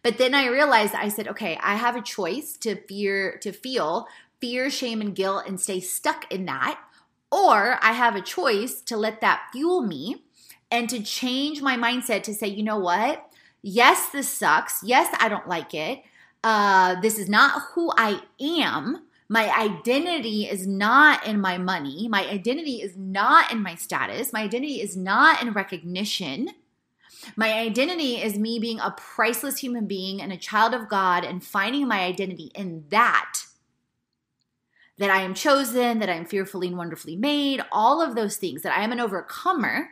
But 0.03 0.19
then 0.19 0.35
I 0.35 0.49
realized 0.49 0.93
I 0.93 1.11
said, 1.11 1.29
okay, 1.29 1.57
I 1.63 1.77
have 1.77 1.95
a 1.95 2.03
choice 2.03 2.57
to 2.59 2.75
fear 2.75 3.39
to 3.43 3.53
feel 3.53 4.09
fear, 4.41 4.71
shame 4.71 5.01
and 5.01 5.15
guilt 5.15 5.45
and 5.47 5.61
stay 5.61 5.79
stuck 5.79 6.31
in 6.33 6.47
that 6.47 6.81
or 7.31 7.79
I 7.81 7.93
have 7.93 8.17
a 8.17 8.21
choice 8.21 8.81
to 8.83 8.97
let 8.97 9.21
that 9.21 9.49
fuel 9.53 9.83
me 9.83 10.24
and 10.75 10.91
to 10.91 11.01
change 11.01 11.63
my 11.63 11.77
mindset 11.77 12.25
to 12.25 12.35
say, 12.35 12.49
you 12.49 12.65
know 12.65 12.79
what? 12.79 13.25
Yes, 13.63 14.11
this 14.11 14.29
sucks. 14.29 14.83
Yes, 14.83 15.15
I 15.21 15.29
don't 15.29 15.49
like 15.49 15.73
it. 15.73 16.03
Uh, 16.43 17.01
this 17.01 17.17
is 17.17 17.29
not 17.29 17.63
who 17.73 17.93
I 17.97 18.21
am. 18.41 19.07
My 19.29 19.49
identity 19.57 20.47
is 20.47 20.67
not 20.67 21.25
in 21.27 21.41
my 21.41 21.59
money. 21.59 22.09
My 22.09 22.29
identity 22.29 22.83
is 22.83 22.97
not 22.97 23.53
in 23.53 23.63
my 23.63 23.77
status. 23.77 24.33
My 24.33 24.43
identity 24.43 24.81
is 24.81 24.97
not 24.97 25.41
in 25.41 25.53
recognition. 25.53 26.51
My 27.37 27.53
identity 27.55 28.17
is 28.17 28.37
me 28.37 28.59
being 28.59 28.81
a 28.81 28.91
priceless 28.91 29.59
human 29.59 29.87
being 29.87 30.21
and 30.21 30.33
a 30.33 30.37
child 30.37 30.75
of 30.75 30.89
God 30.89 31.25
and 31.25 31.43
finding 31.43 31.87
my 31.87 32.01
identity 32.01 32.51
in 32.55 32.85
that 32.91 33.45
that 34.99 35.11
I 35.11 35.23
am 35.23 35.35
chosen, 35.35 35.99
that 35.99 36.09
I'm 36.09 36.25
fearfully 36.25 36.69
and 36.69 36.79
wonderfully 36.79 37.17
made, 37.17 37.65
all 37.73 38.01
of 38.01 38.15
those 38.15 38.37
things, 38.37 38.63
that 38.63 38.77
I 38.77 38.85
am 38.85 38.93
an 38.93 39.01
overcomer, 39.01 39.89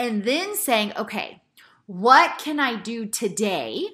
and 0.00 0.24
then 0.24 0.56
saying, 0.56 0.94
okay, 0.96 1.42
what 1.84 2.38
can 2.38 2.58
I 2.58 2.76
do 2.76 3.04
today? 3.04 3.86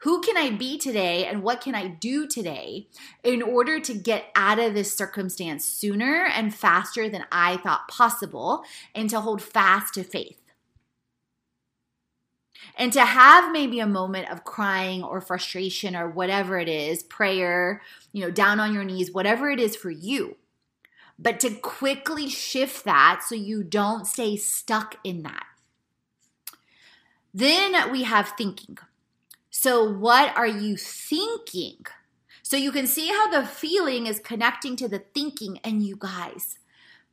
Who 0.00 0.20
can 0.20 0.36
I 0.36 0.50
be 0.50 0.76
today? 0.76 1.24
And 1.24 1.42
what 1.42 1.62
can 1.62 1.74
I 1.74 1.88
do 1.88 2.26
today 2.26 2.88
in 3.22 3.40
order 3.40 3.80
to 3.80 3.94
get 3.94 4.26
out 4.36 4.58
of 4.58 4.74
this 4.74 4.94
circumstance 4.94 5.64
sooner 5.64 6.26
and 6.26 6.54
faster 6.54 7.08
than 7.08 7.24
I 7.32 7.56
thought 7.56 7.88
possible 7.88 8.62
and 8.94 9.08
to 9.08 9.22
hold 9.22 9.40
fast 9.40 9.94
to 9.94 10.04
faith? 10.04 10.38
And 12.76 12.92
to 12.92 13.02
have 13.02 13.50
maybe 13.50 13.80
a 13.80 13.86
moment 13.86 14.30
of 14.30 14.44
crying 14.44 15.02
or 15.02 15.22
frustration 15.22 15.96
or 15.96 16.10
whatever 16.10 16.58
it 16.58 16.68
is, 16.68 17.02
prayer, 17.02 17.80
you 18.12 18.20
know, 18.20 18.30
down 18.30 18.60
on 18.60 18.74
your 18.74 18.84
knees, 18.84 19.12
whatever 19.12 19.48
it 19.48 19.60
is 19.60 19.76
for 19.76 19.90
you. 19.90 20.36
But 21.18 21.40
to 21.40 21.50
quickly 21.54 22.28
shift 22.28 22.84
that 22.84 23.22
so 23.26 23.34
you 23.34 23.64
don't 23.64 24.06
stay 24.06 24.36
stuck 24.36 24.96
in 25.04 25.22
that. 25.22 25.46
Then 27.34 27.90
we 27.90 28.04
have 28.04 28.32
thinking. 28.38 28.78
So, 29.50 29.84
what 29.84 30.34
are 30.36 30.46
you 30.46 30.76
thinking? 30.76 31.84
So, 32.42 32.56
you 32.56 32.72
can 32.72 32.86
see 32.86 33.08
how 33.08 33.28
the 33.30 33.46
feeling 33.46 34.06
is 34.06 34.20
connecting 34.20 34.76
to 34.76 34.88
the 34.88 35.00
thinking. 35.00 35.58
And 35.64 35.82
you 35.82 35.96
guys, 35.98 36.58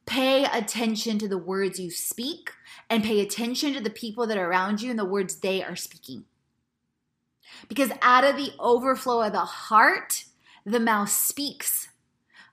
Pay 0.05 0.45
attention 0.45 1.19
to 1.19 1.27
the 1.27 1.37
words 1.37 1.79
you 1.79 1.91
speak 1.91 2.51
and 2.89 3.03
pay 3.03 3.21
attention 3.21 3.73
to 3.73 3.81
the 3.81 3.89
people 3.89 4.25
that 4.27 4.37
are 4.37 4.49
around 4.49 4.81
you 4.81 4.89
and 4.89 4.99
the 4.99 5.05
words 5.05 5.35
they 5.35 5.63
are 5.63 5.75
speaking. 5.75 6.25
Because 7.67 7.91
out 8.01 8.23
of 8.23 8.35
the 8.35 8.51
overflow 8.59 9.21
of 9.21 9.33
the 9.33 9.39
heart, 9.39 10.25
the 10.65 10.79
mouth 10.79 11.09
speaks. 11.09 11.89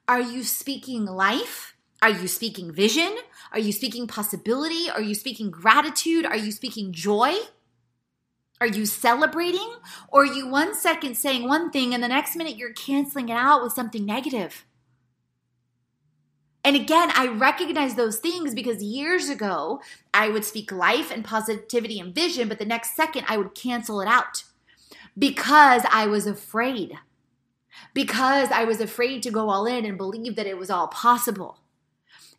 Are 0.06 0.20
you 0.20 0.44
speaking 0.44 1.04
life? 1.06 1.74
Are 2.00 2.10
you 2.10 2.28
speaking 2.28 2.70
vision? 2.70 3.16
Are 3.52 3.58
you 3.58 3.72
speaking 3.72 4.06
possibility? 4.06 4.88
Are 4.90 5.02
you 5.02 5.14
speaking 5.14 5.50
gratitude? 5.50 6.26
Are 6.26 6.36
you 6.36 6.52
speaking 6.52 6.92
joy? 6.92 7.34
Are 8.60 8.66
you 8.66 8.86
celebrating? 8.86 9.74
Or 10.08 10.22
are 10.22 10.26
you 10.26 10.48
one 10.48 10.74
second 10.74 11.16
saying 11.16 11.46
one 11.46 11.70
thing 11.70 11.94
and 11.94 12.02
the 12.02 12.08
next 12.08 12.36
minute 12.36 12.56
you're 12.56 12.72
canceling 12.72 13.28
it 13.28 13.34
out 13.34 13.62
with 13.62 13.72
something 13.72 14.04
negative? 14.04 14.64
And 16.64 16.74
again, 16.74 17.10
I 17.14 17.28
recognize 17.28 17.94
those 17.94 18.18
things 18.18 18.54
because 18.54 18.82
years 18.82 19.28
ago, 19.28 19.80
I 20.12 20.28
would 20.28 20.44
speak 20.44 20.72
life 20.72 21.10
and 21.10 21.24
positivity 21.24 22.00
and 22.00 22.14
vision, 22.14 22.48
but 22.48 22.58
the 22.58 22.64
next 22.64 22.94
second, 22.94 23.24
I 23.28 23.36
would 23.36 23.54
cancel 23.54 24.00
it 24.00 24.08
out 24.08 24.44
because 25.16 25.82
I 25.90 26.06
was 26.06 26.26
afraid. 26.26 26.98
Because 27.94 28.50
I 28.50 28.64
was 28.64 28.80
afraid 28.80 29.22
to 29.22 29.30
go 29.30 29.48
all 29.48 29.66
in 29.66 29.84
and 29.84 29.96
believe 29.96 30.36
that 30.36 30.46
it 30.46 30.58
was 30.58 30.68
all 30.68 30.88
possible. 30.88 31.60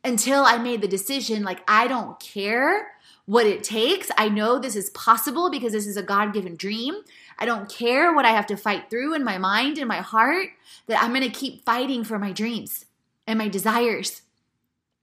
Until 0.03 0.43
I 0.43 0.57
made 0.57 0.81
the 0.81 0.87
decision, 0.87 1.43
like, 1.43 1.61
I 1.67 1.87
don't 1.87 2.19
care 2.19 2.91
what 3.29 3.45
it 3.45 3.63
takes. 3.63 4.09
I 4.17 4.27
know 4.27 4.57
this 4.57 4.75
is 4.75 4.89
possible 4.89 5.51
because 5.51 5.71
this 5.71 5.85
is 5.85 5.97
a 5.97 6.01
God 6.01 6.33
given 6.33 6.55
dream. 6.55 6.95
I 7.37 7.45
don't 7.45 7.69
care 7.69 8.11
what 8.11 8.25
I 8.25 8.31
have 8.31 8.47
to 8.47 8.57
fight 8.57 8.89
through 8.89 9.13
in 9.13 9.23
my 9.23 9.37
mind 9.37 9.77
and 9.77 9.87
my 9.87 9.97
heart, 9.97 10.47
that 10.87 10.99
I'm 10.99 11.11
going 11.13 11.21
to 11.21 11.29
keep 11.29 11.63
fighting 11.63 12.03
for 12.03 12.17
my 12.17 12.31
dreams 12.31 12.85
and 13.27 13.37
my 13.37 13.47
desires. 13.47 14.23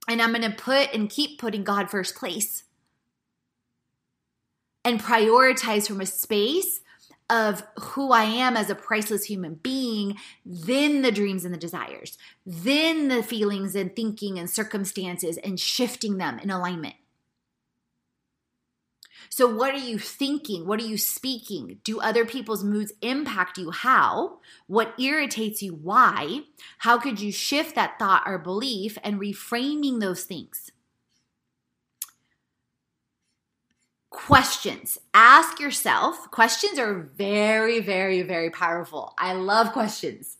And 0.09 0.21
I'm 0.21 0.33
going 0.33 0.41
to 0.41 0.57
put 0.57 0.93
and 0.93 1.09
keep 1.09 1.39
putting 1.39 1.63
God 1.63 1.89
first 1.89 2.15
place 2.15 2.63
and 4.83 4.99
prioritize 4.99 5.87
from 5.87 6.01
a 6.01 6.05
space 6.05 6.81
of 7.29 7.63
who 7.79 8.11
I 8.11 8.23
am 8.25 8.57
as 8.57 8.69
a 8.69 8.75
priceless 8.75 9.23
human 9.23 9.53
being, 9.53 10.17
then 10.45 11.01
the 11.01 11.13
dreams 11.13 11.45
and 11.45 11.53
the 11.53 11.57
desires, 11.57 12.17
then 12.45 13.07
the 13.07 13.23
feelings 13.23 13.73
and 13.73 13.95
thinking 13.95 14.37
and 14.37 14.49
circumstances 14.49 15.37
and 15.37 15.57
shifting 15.57 16.17
them 16.17 16.39
in 16.39 16.49
alignment. 16.49 16.95
So, 19.29 19.47
what 19.47 19.73
are 19.73 19.77
you 19.77 19.99
thinking? 19.99 20.65
What 20.65 20.79
are 20.79 20.85
you 20.85 20.97
speaking? 20.97 21.79
Do 21.83 21.99
other 21.99 22.25
people's 22.25 22.63
moods 22.63 22.93
impact 23.01 23.57
you? 23.57 23.71
How? 23.71 24.39
What 24.67 24.93
irritates 24.99 25.61
you? 25.61 25.73
Why? 25.73 26.41
How 26.79 26.97
could 26.97 27.19
you 27.19 27.31
shift 27.31 27.75
that 27.75 27.99
thought 27.99 28.23
or 28.25 28.37
belief 28.37 28.97
and 29.03 29.19
reframing 29.19 29.99
those 29.99 30.23
things? 30.23 30.71
Questions. 34.09 34.97
Ask 35.13 35.59
yourself. 35.59 36.31
Questions 36.31 36.79
are 36.79 37.11
very, 37.17 37.79
very, 37.79 38.21
very 38.23 38.49
powerful. 38.49 39.13
I 39.17 39.33
love 39.33 39.73
questions. 39.73 40.37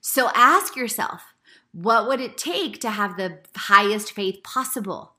So, 0.00 0.30
ask 0.34 0.76
yourself 0.76 1.22
what 1.72 2.08
would 2.08 2.20
it 2.20 2.38
take 2.38 2.80
to 2.80 2.90
have 2.90 3.16
the 3.16 3.40
highest 3.56 4.12
faith 4.12 4.42
possible? 4.42 5.14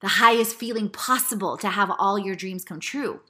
The 0.00 0.08
highest 0.08 0.56
feeling 0.56 0.88
possible 0.88 1.56
to 1.58 1.68
have 1.68 1.90
all 1.98 2.18
your 2.18 2.34
dreams 2.34 2.64
come 2.64 2.80
true? 2.80 3.20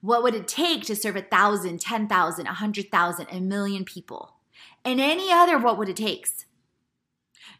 What 0.00 0.22
would 0.22 0.34
it 0.34 0.48
take 0.48 0.84
to 0.84 0.96
serve 0.96 1.16
a 1.16 1.22
thousand, 1.22 1.80
ten 1.80 2.08
thousand, 2.08 2.46
a 2.46 2.54
hundred 2.54 2.90
thousand, 2.90 3.28
a 3.30 3.40
million 3.40 3.84
people? 3.84 4.34
And 4.84 5.00
any 5.00 5.32
other 5.32 5.58
what 5.58 5.78
would 5.78 5.88
it 5.88 5.96
takes? 5.96 6.46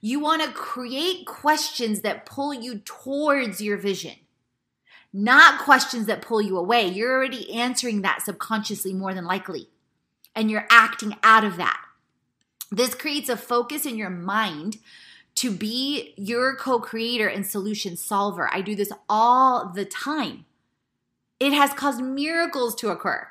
You 0.01 0.21
want 0.21 0.43
to 0.43 0.53
create 0.53 1.27
questions 1.27 2.03
that 2.03 2.27
pull 2.27 2.53
you 2.53 2.81
towards 2.81 3.63
your 3.63 3.79
vision, 3.79 4.17
not 5.13 5.61
questions 5.61 6.07
that 6.07 6.21
pull 6.21 6.43
you 6.43 6.59
away. 6.59 6.87
You're 6.87 7.17
already 7.17 7.51
answering 7.55 8.03
that 8.03 8.23
subconsciously 8.23 8.93
more 8.93 9.15
than 9.15 9.25
likely, 9.25 9.71
and 10.35 10.51
you're 10.51 10.67
acting 10.71 11.17
out 11.23 11.45
of 11.45 11.57
that. 11.57 11.81
This 12.71 12.95
creates 12.95 13.29
a 13.29 13.37
focus 13.37 13.87
in 13.87 13.97
your 13.97 14.11
mind 14.11 14.79
to 15.37 15.51
be 15.51 16.15
your 16.17 16.57
co 16.57 16.79
creator 16.79 17.29
and 17.29 17.47
solution 17.47 17.97
solver. 17.97 18.53
I 18.53 18.61
do 18.61 18.75
this 18.75 18.93
all 19.09 19.73
the 19.75 19.85
time. 19.85 20.47
It 21.41 21.53
has 21.53 21.73
caused 21.73 22.01
miracles 22.01 22.75
to 22.77 22.91
occur 22.91 23.29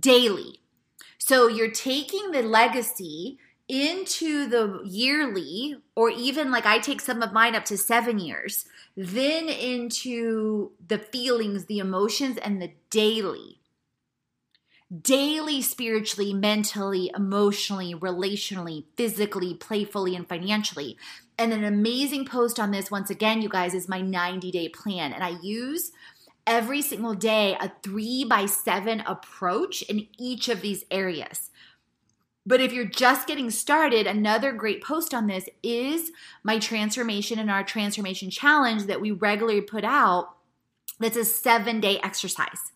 daily. 0.00 0.60
So 1.18 1.48
you're 1.48 1.70
taking 1.70 2.30
the 2.30 2.42
legacy 2.42 3.38
into 3.68 4.48
the 4.48 4.80
yearly, 4.84 5.76
or 5.94 6.08
even 6.10 6.50
like 6.50 6.64
I 6.64 6.78
take 6.78 7.02
some 7.02 7.22
of 7.22 7.32
mine 7.32 7.54
up 7.54 7.66
to 7.66 7.76
seven 7.76 8.18
years, 8.18 8.64
then 8.96 9.48
into 9.48 10.72
the 10.86 10.98
feelings, 10.98 11.66
the 11.66 11.78
emotions, 11.78 12.38
and 12.38 12.62
the 12.62 12.72
daily 12.88 13.57
daily 15.02 15.60
spiritually, 15.60 16.32
mentally, 16.32 17.10
emotionally, 17.14 17.94
relationally, 17.94 18.84
physically, 18.96 19.54
playfully, 19.54 20.16
and 20.16 20.28
financially. 20.28 20.96
And 21.38 21.52
an 21.52 21.64
amazing 21.64 22.24
post 22.24 22.58
on 22.58 22.70
this, 22.70 22.90
once 22.90 23.10
again, 23.10 23.42
you 23.42 23.48
guys, 23.48 23.74
is 23.74 23.88
my 23.88 24.00
90 24.00 24.50
day 24.50 24.68
plan. 24.68 25.12
And 25.12 25.22
I 25.22 25.36
use 25.42 25.92
every 26.46 26.80
single 26.80 27.14
day 27.14 27.56
a 27.60 27.70
three 27.82 28.24
by 28.24 28.46
seven 28.46 29.00
approach 29.00 29.82
in 29.82 30.08
each 30.16 30.48
of 30.48 30.62
these 30.62 30.84
areas. 30.90 31.50
But 32.46 32.62
if 32.62 32.72
you're 32.72 32.86
just 32.86 33.28
getting 33.28 33.50
started, 33.50 34.06
another 34.06 34.52
great 34.52 34.82
post 34.82 35.12
on 35.12 35.26
this 35.26 35.50
is 35.62 36.12
my 36.42 36.58
transformation 36.58 37.38
and 37.38 37.50
our 37.50 37.62
transformation 37.62 38.30
challenge 38.30 38.84
that 38.84 39.02
we 39.02 39.10
regularly 39.10 39.60
put 39.60 39.84
out. 39.84 40.34
That's 40.98 41.18
a 41.18 41.26
seven 41.26 41.78
day 41.78 42.00
exercise. 42.02 42.72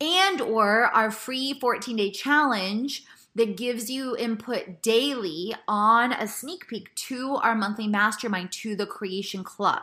And 0.00 0.40
or 0.40 0.84
our 0.84 1.10
free 1.10 1.58
14 1.58 1.96
day 1.96 2.10
challenge 2.10 3.04
that 3.34 3.56
gives 3.56 3.90
you 3.90 4.16
input 4.16 4.82
daily 4.82 5.54
on 5.66 6.12
a 6.12 6.26
sneak 6.26 6.68
peek 6.68 6.94
to 6.94 7.36
our 7.36 7.54
monthly 7.54 7.86
mastermind 7.86 8.52
to 8.52 8.74
the 8.74 8.86
creation 8.86 9.44
club. 9.44 9.82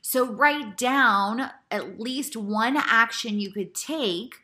So 0.00 0.24
write 0.24 0.76
down 0.76 1.50
at 1.70 1.98
least 1.98 2.36
one 2.36 2.76
action 2.76 3.40
you 3.40 3.50
could 3.50 3.74
take 3.74 4.36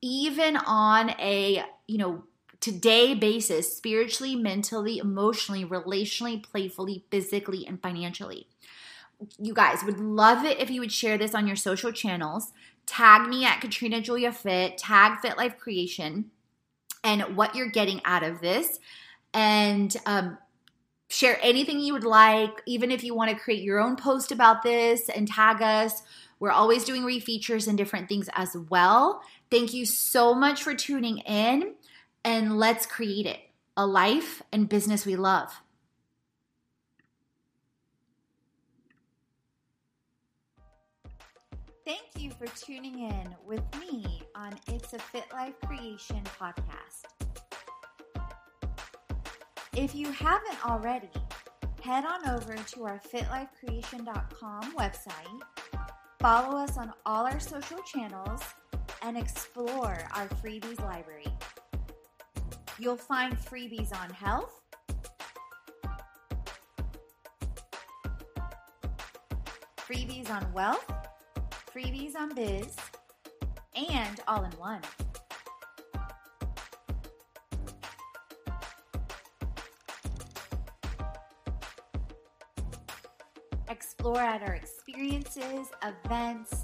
even 0.00 0.56
on 0.56 1.10
a, 1.10 1.62
you 1.86 1.98
know, 1.98 2.24
today 2.60 3.14
basis, 3.14 3.76
spiritually, 3.76 4.34
mentally, 4.34 4.96
emotionally, 4.96 5.62
relationally, 5.62 6.42
playfully, 6.42 7.04
physically, 7.10 7.66
and 7.66 7.82
financially. 7.82 8.48
You 9.38 9.52
guys 9.52 9.84
would 9.84 10.00
love 10.00 10.44
it 10.46 10.58
if 10.58 10.70
you 10.70 10.80
would 10.80 10.92
share 10.92 11.18
this 11.18 11.34
on 11.34 11.46
your 11.46 11.56
social 11.56 11.92
channels. 11.92 12.52
Tag 12.86 13.28
me 13.28 13.44
at 13.44 13.60
Katrina 13.60 14.00
Julia 14.00 14.32
Fit, 14.32 14.78
tag 14.78 15.20
Fit 15.20 15.36
Life 15.36 15.58
Creation, 15.58 16.30
and 17.02 17.36
what 17.36 17.54
you're 17.54 17.70
getting 17.70 18.00
out 18.04 18.22
of 18.22 18.40
this. 18.40 18.78
And 19.32 19.94
um, 20.06 20.38
share 21.08 21.38
anything 21.42 21.80
you 21.80 21.92
would 21.92 22.04
like, 22.04 22.62
even 22.66 22.90
if 22.90 23.04
you 23.04 23.14
want 23.14 23.30
to 23.30 23.36
create 23.36 23.62
your 23.62 23.80
own 23.80 23.96
post 23.96 24.32
about 24.32 24.62
this 24.62 25.08
and 25.08 25.28
tag 25.28 25.62
us. 25.62 26.02
We're 26.40 26.50
always 26.50 26.84
doing 26.84 27.02
refeatures 27.02 27.68
and 27.68 27.78
different 27.78 28.08
things 28.08 28.28
as 28.34 28.56
well. 28.68 29.22
Thank 29.50 29.72
you 29.72 29.86
so 29.86 30.34
much 30.34 30.62
for 30.62 30.74
tuning 30.74 31.18
in, 31.18 31.74
and 32.24 32.58
let's 32.58 32.86
create 32.86 33.26
it 33.26 33.40
a 33.76 33.86
life 33.86 34.42
and 34.52 34.68
business 34.68 35.04
we 35.04 35.16
love. 35.16 35.60
Thank 41.86 42.16
you 42.16 42.30
for 42.30 42.46
tuning 42.46 42.98
in 43.00 43.36
with 43.46 43.62
me 43.78 44.22
on 44.34 44.54
It's 44.68 44.94
a 44.94 44.98
Fit 44.98 45.26
Life 45.34 45.52
Creation 45.66 46.22
podcast. 46.40 47.04
If 49.76 49.94
you 49.94 50.10
haven't 50.10 50.64
already, 50.64 51.10
head 51.82 52.06
on 52.06 52.26
over 52.30 52.54
to 52.54 52.84
our 52.84 52.98
fitlifecreation.com 53.12 54.72
website, 54.74 55.42
follow 56.20 56.56
us 56.56 56.78
on 56.78 56.90
all 57.04 57.26
our 57.26 57.38
social 57.38 57.82
channels, 57.82 58.40
and 59.02 59.18
explore 59.18 60.08
our 60.14 60.26
freebies 60.42 60.80
library. 60.80 61.26
You'll 62.78 62.96
find 62.96 63.36
freebies 63.36 63.94
on 63.94 64.08
health, 64.08 64.62
freebies 69.76 70.30
on 70.30 70.50
wealth, 70.54 71.03
freebies 71.74 72.14
on 72.14 72.32
biz, 72.34 72.76
and 73.74 74.20
all 74.28 74.44
in 74.44 74.50
one. 74.52 74.80
Explore 83.68 84.20
at 84.20 84.42
our 84.42 84.54
experiences, 84.54 85.68
events, 85.82 86.63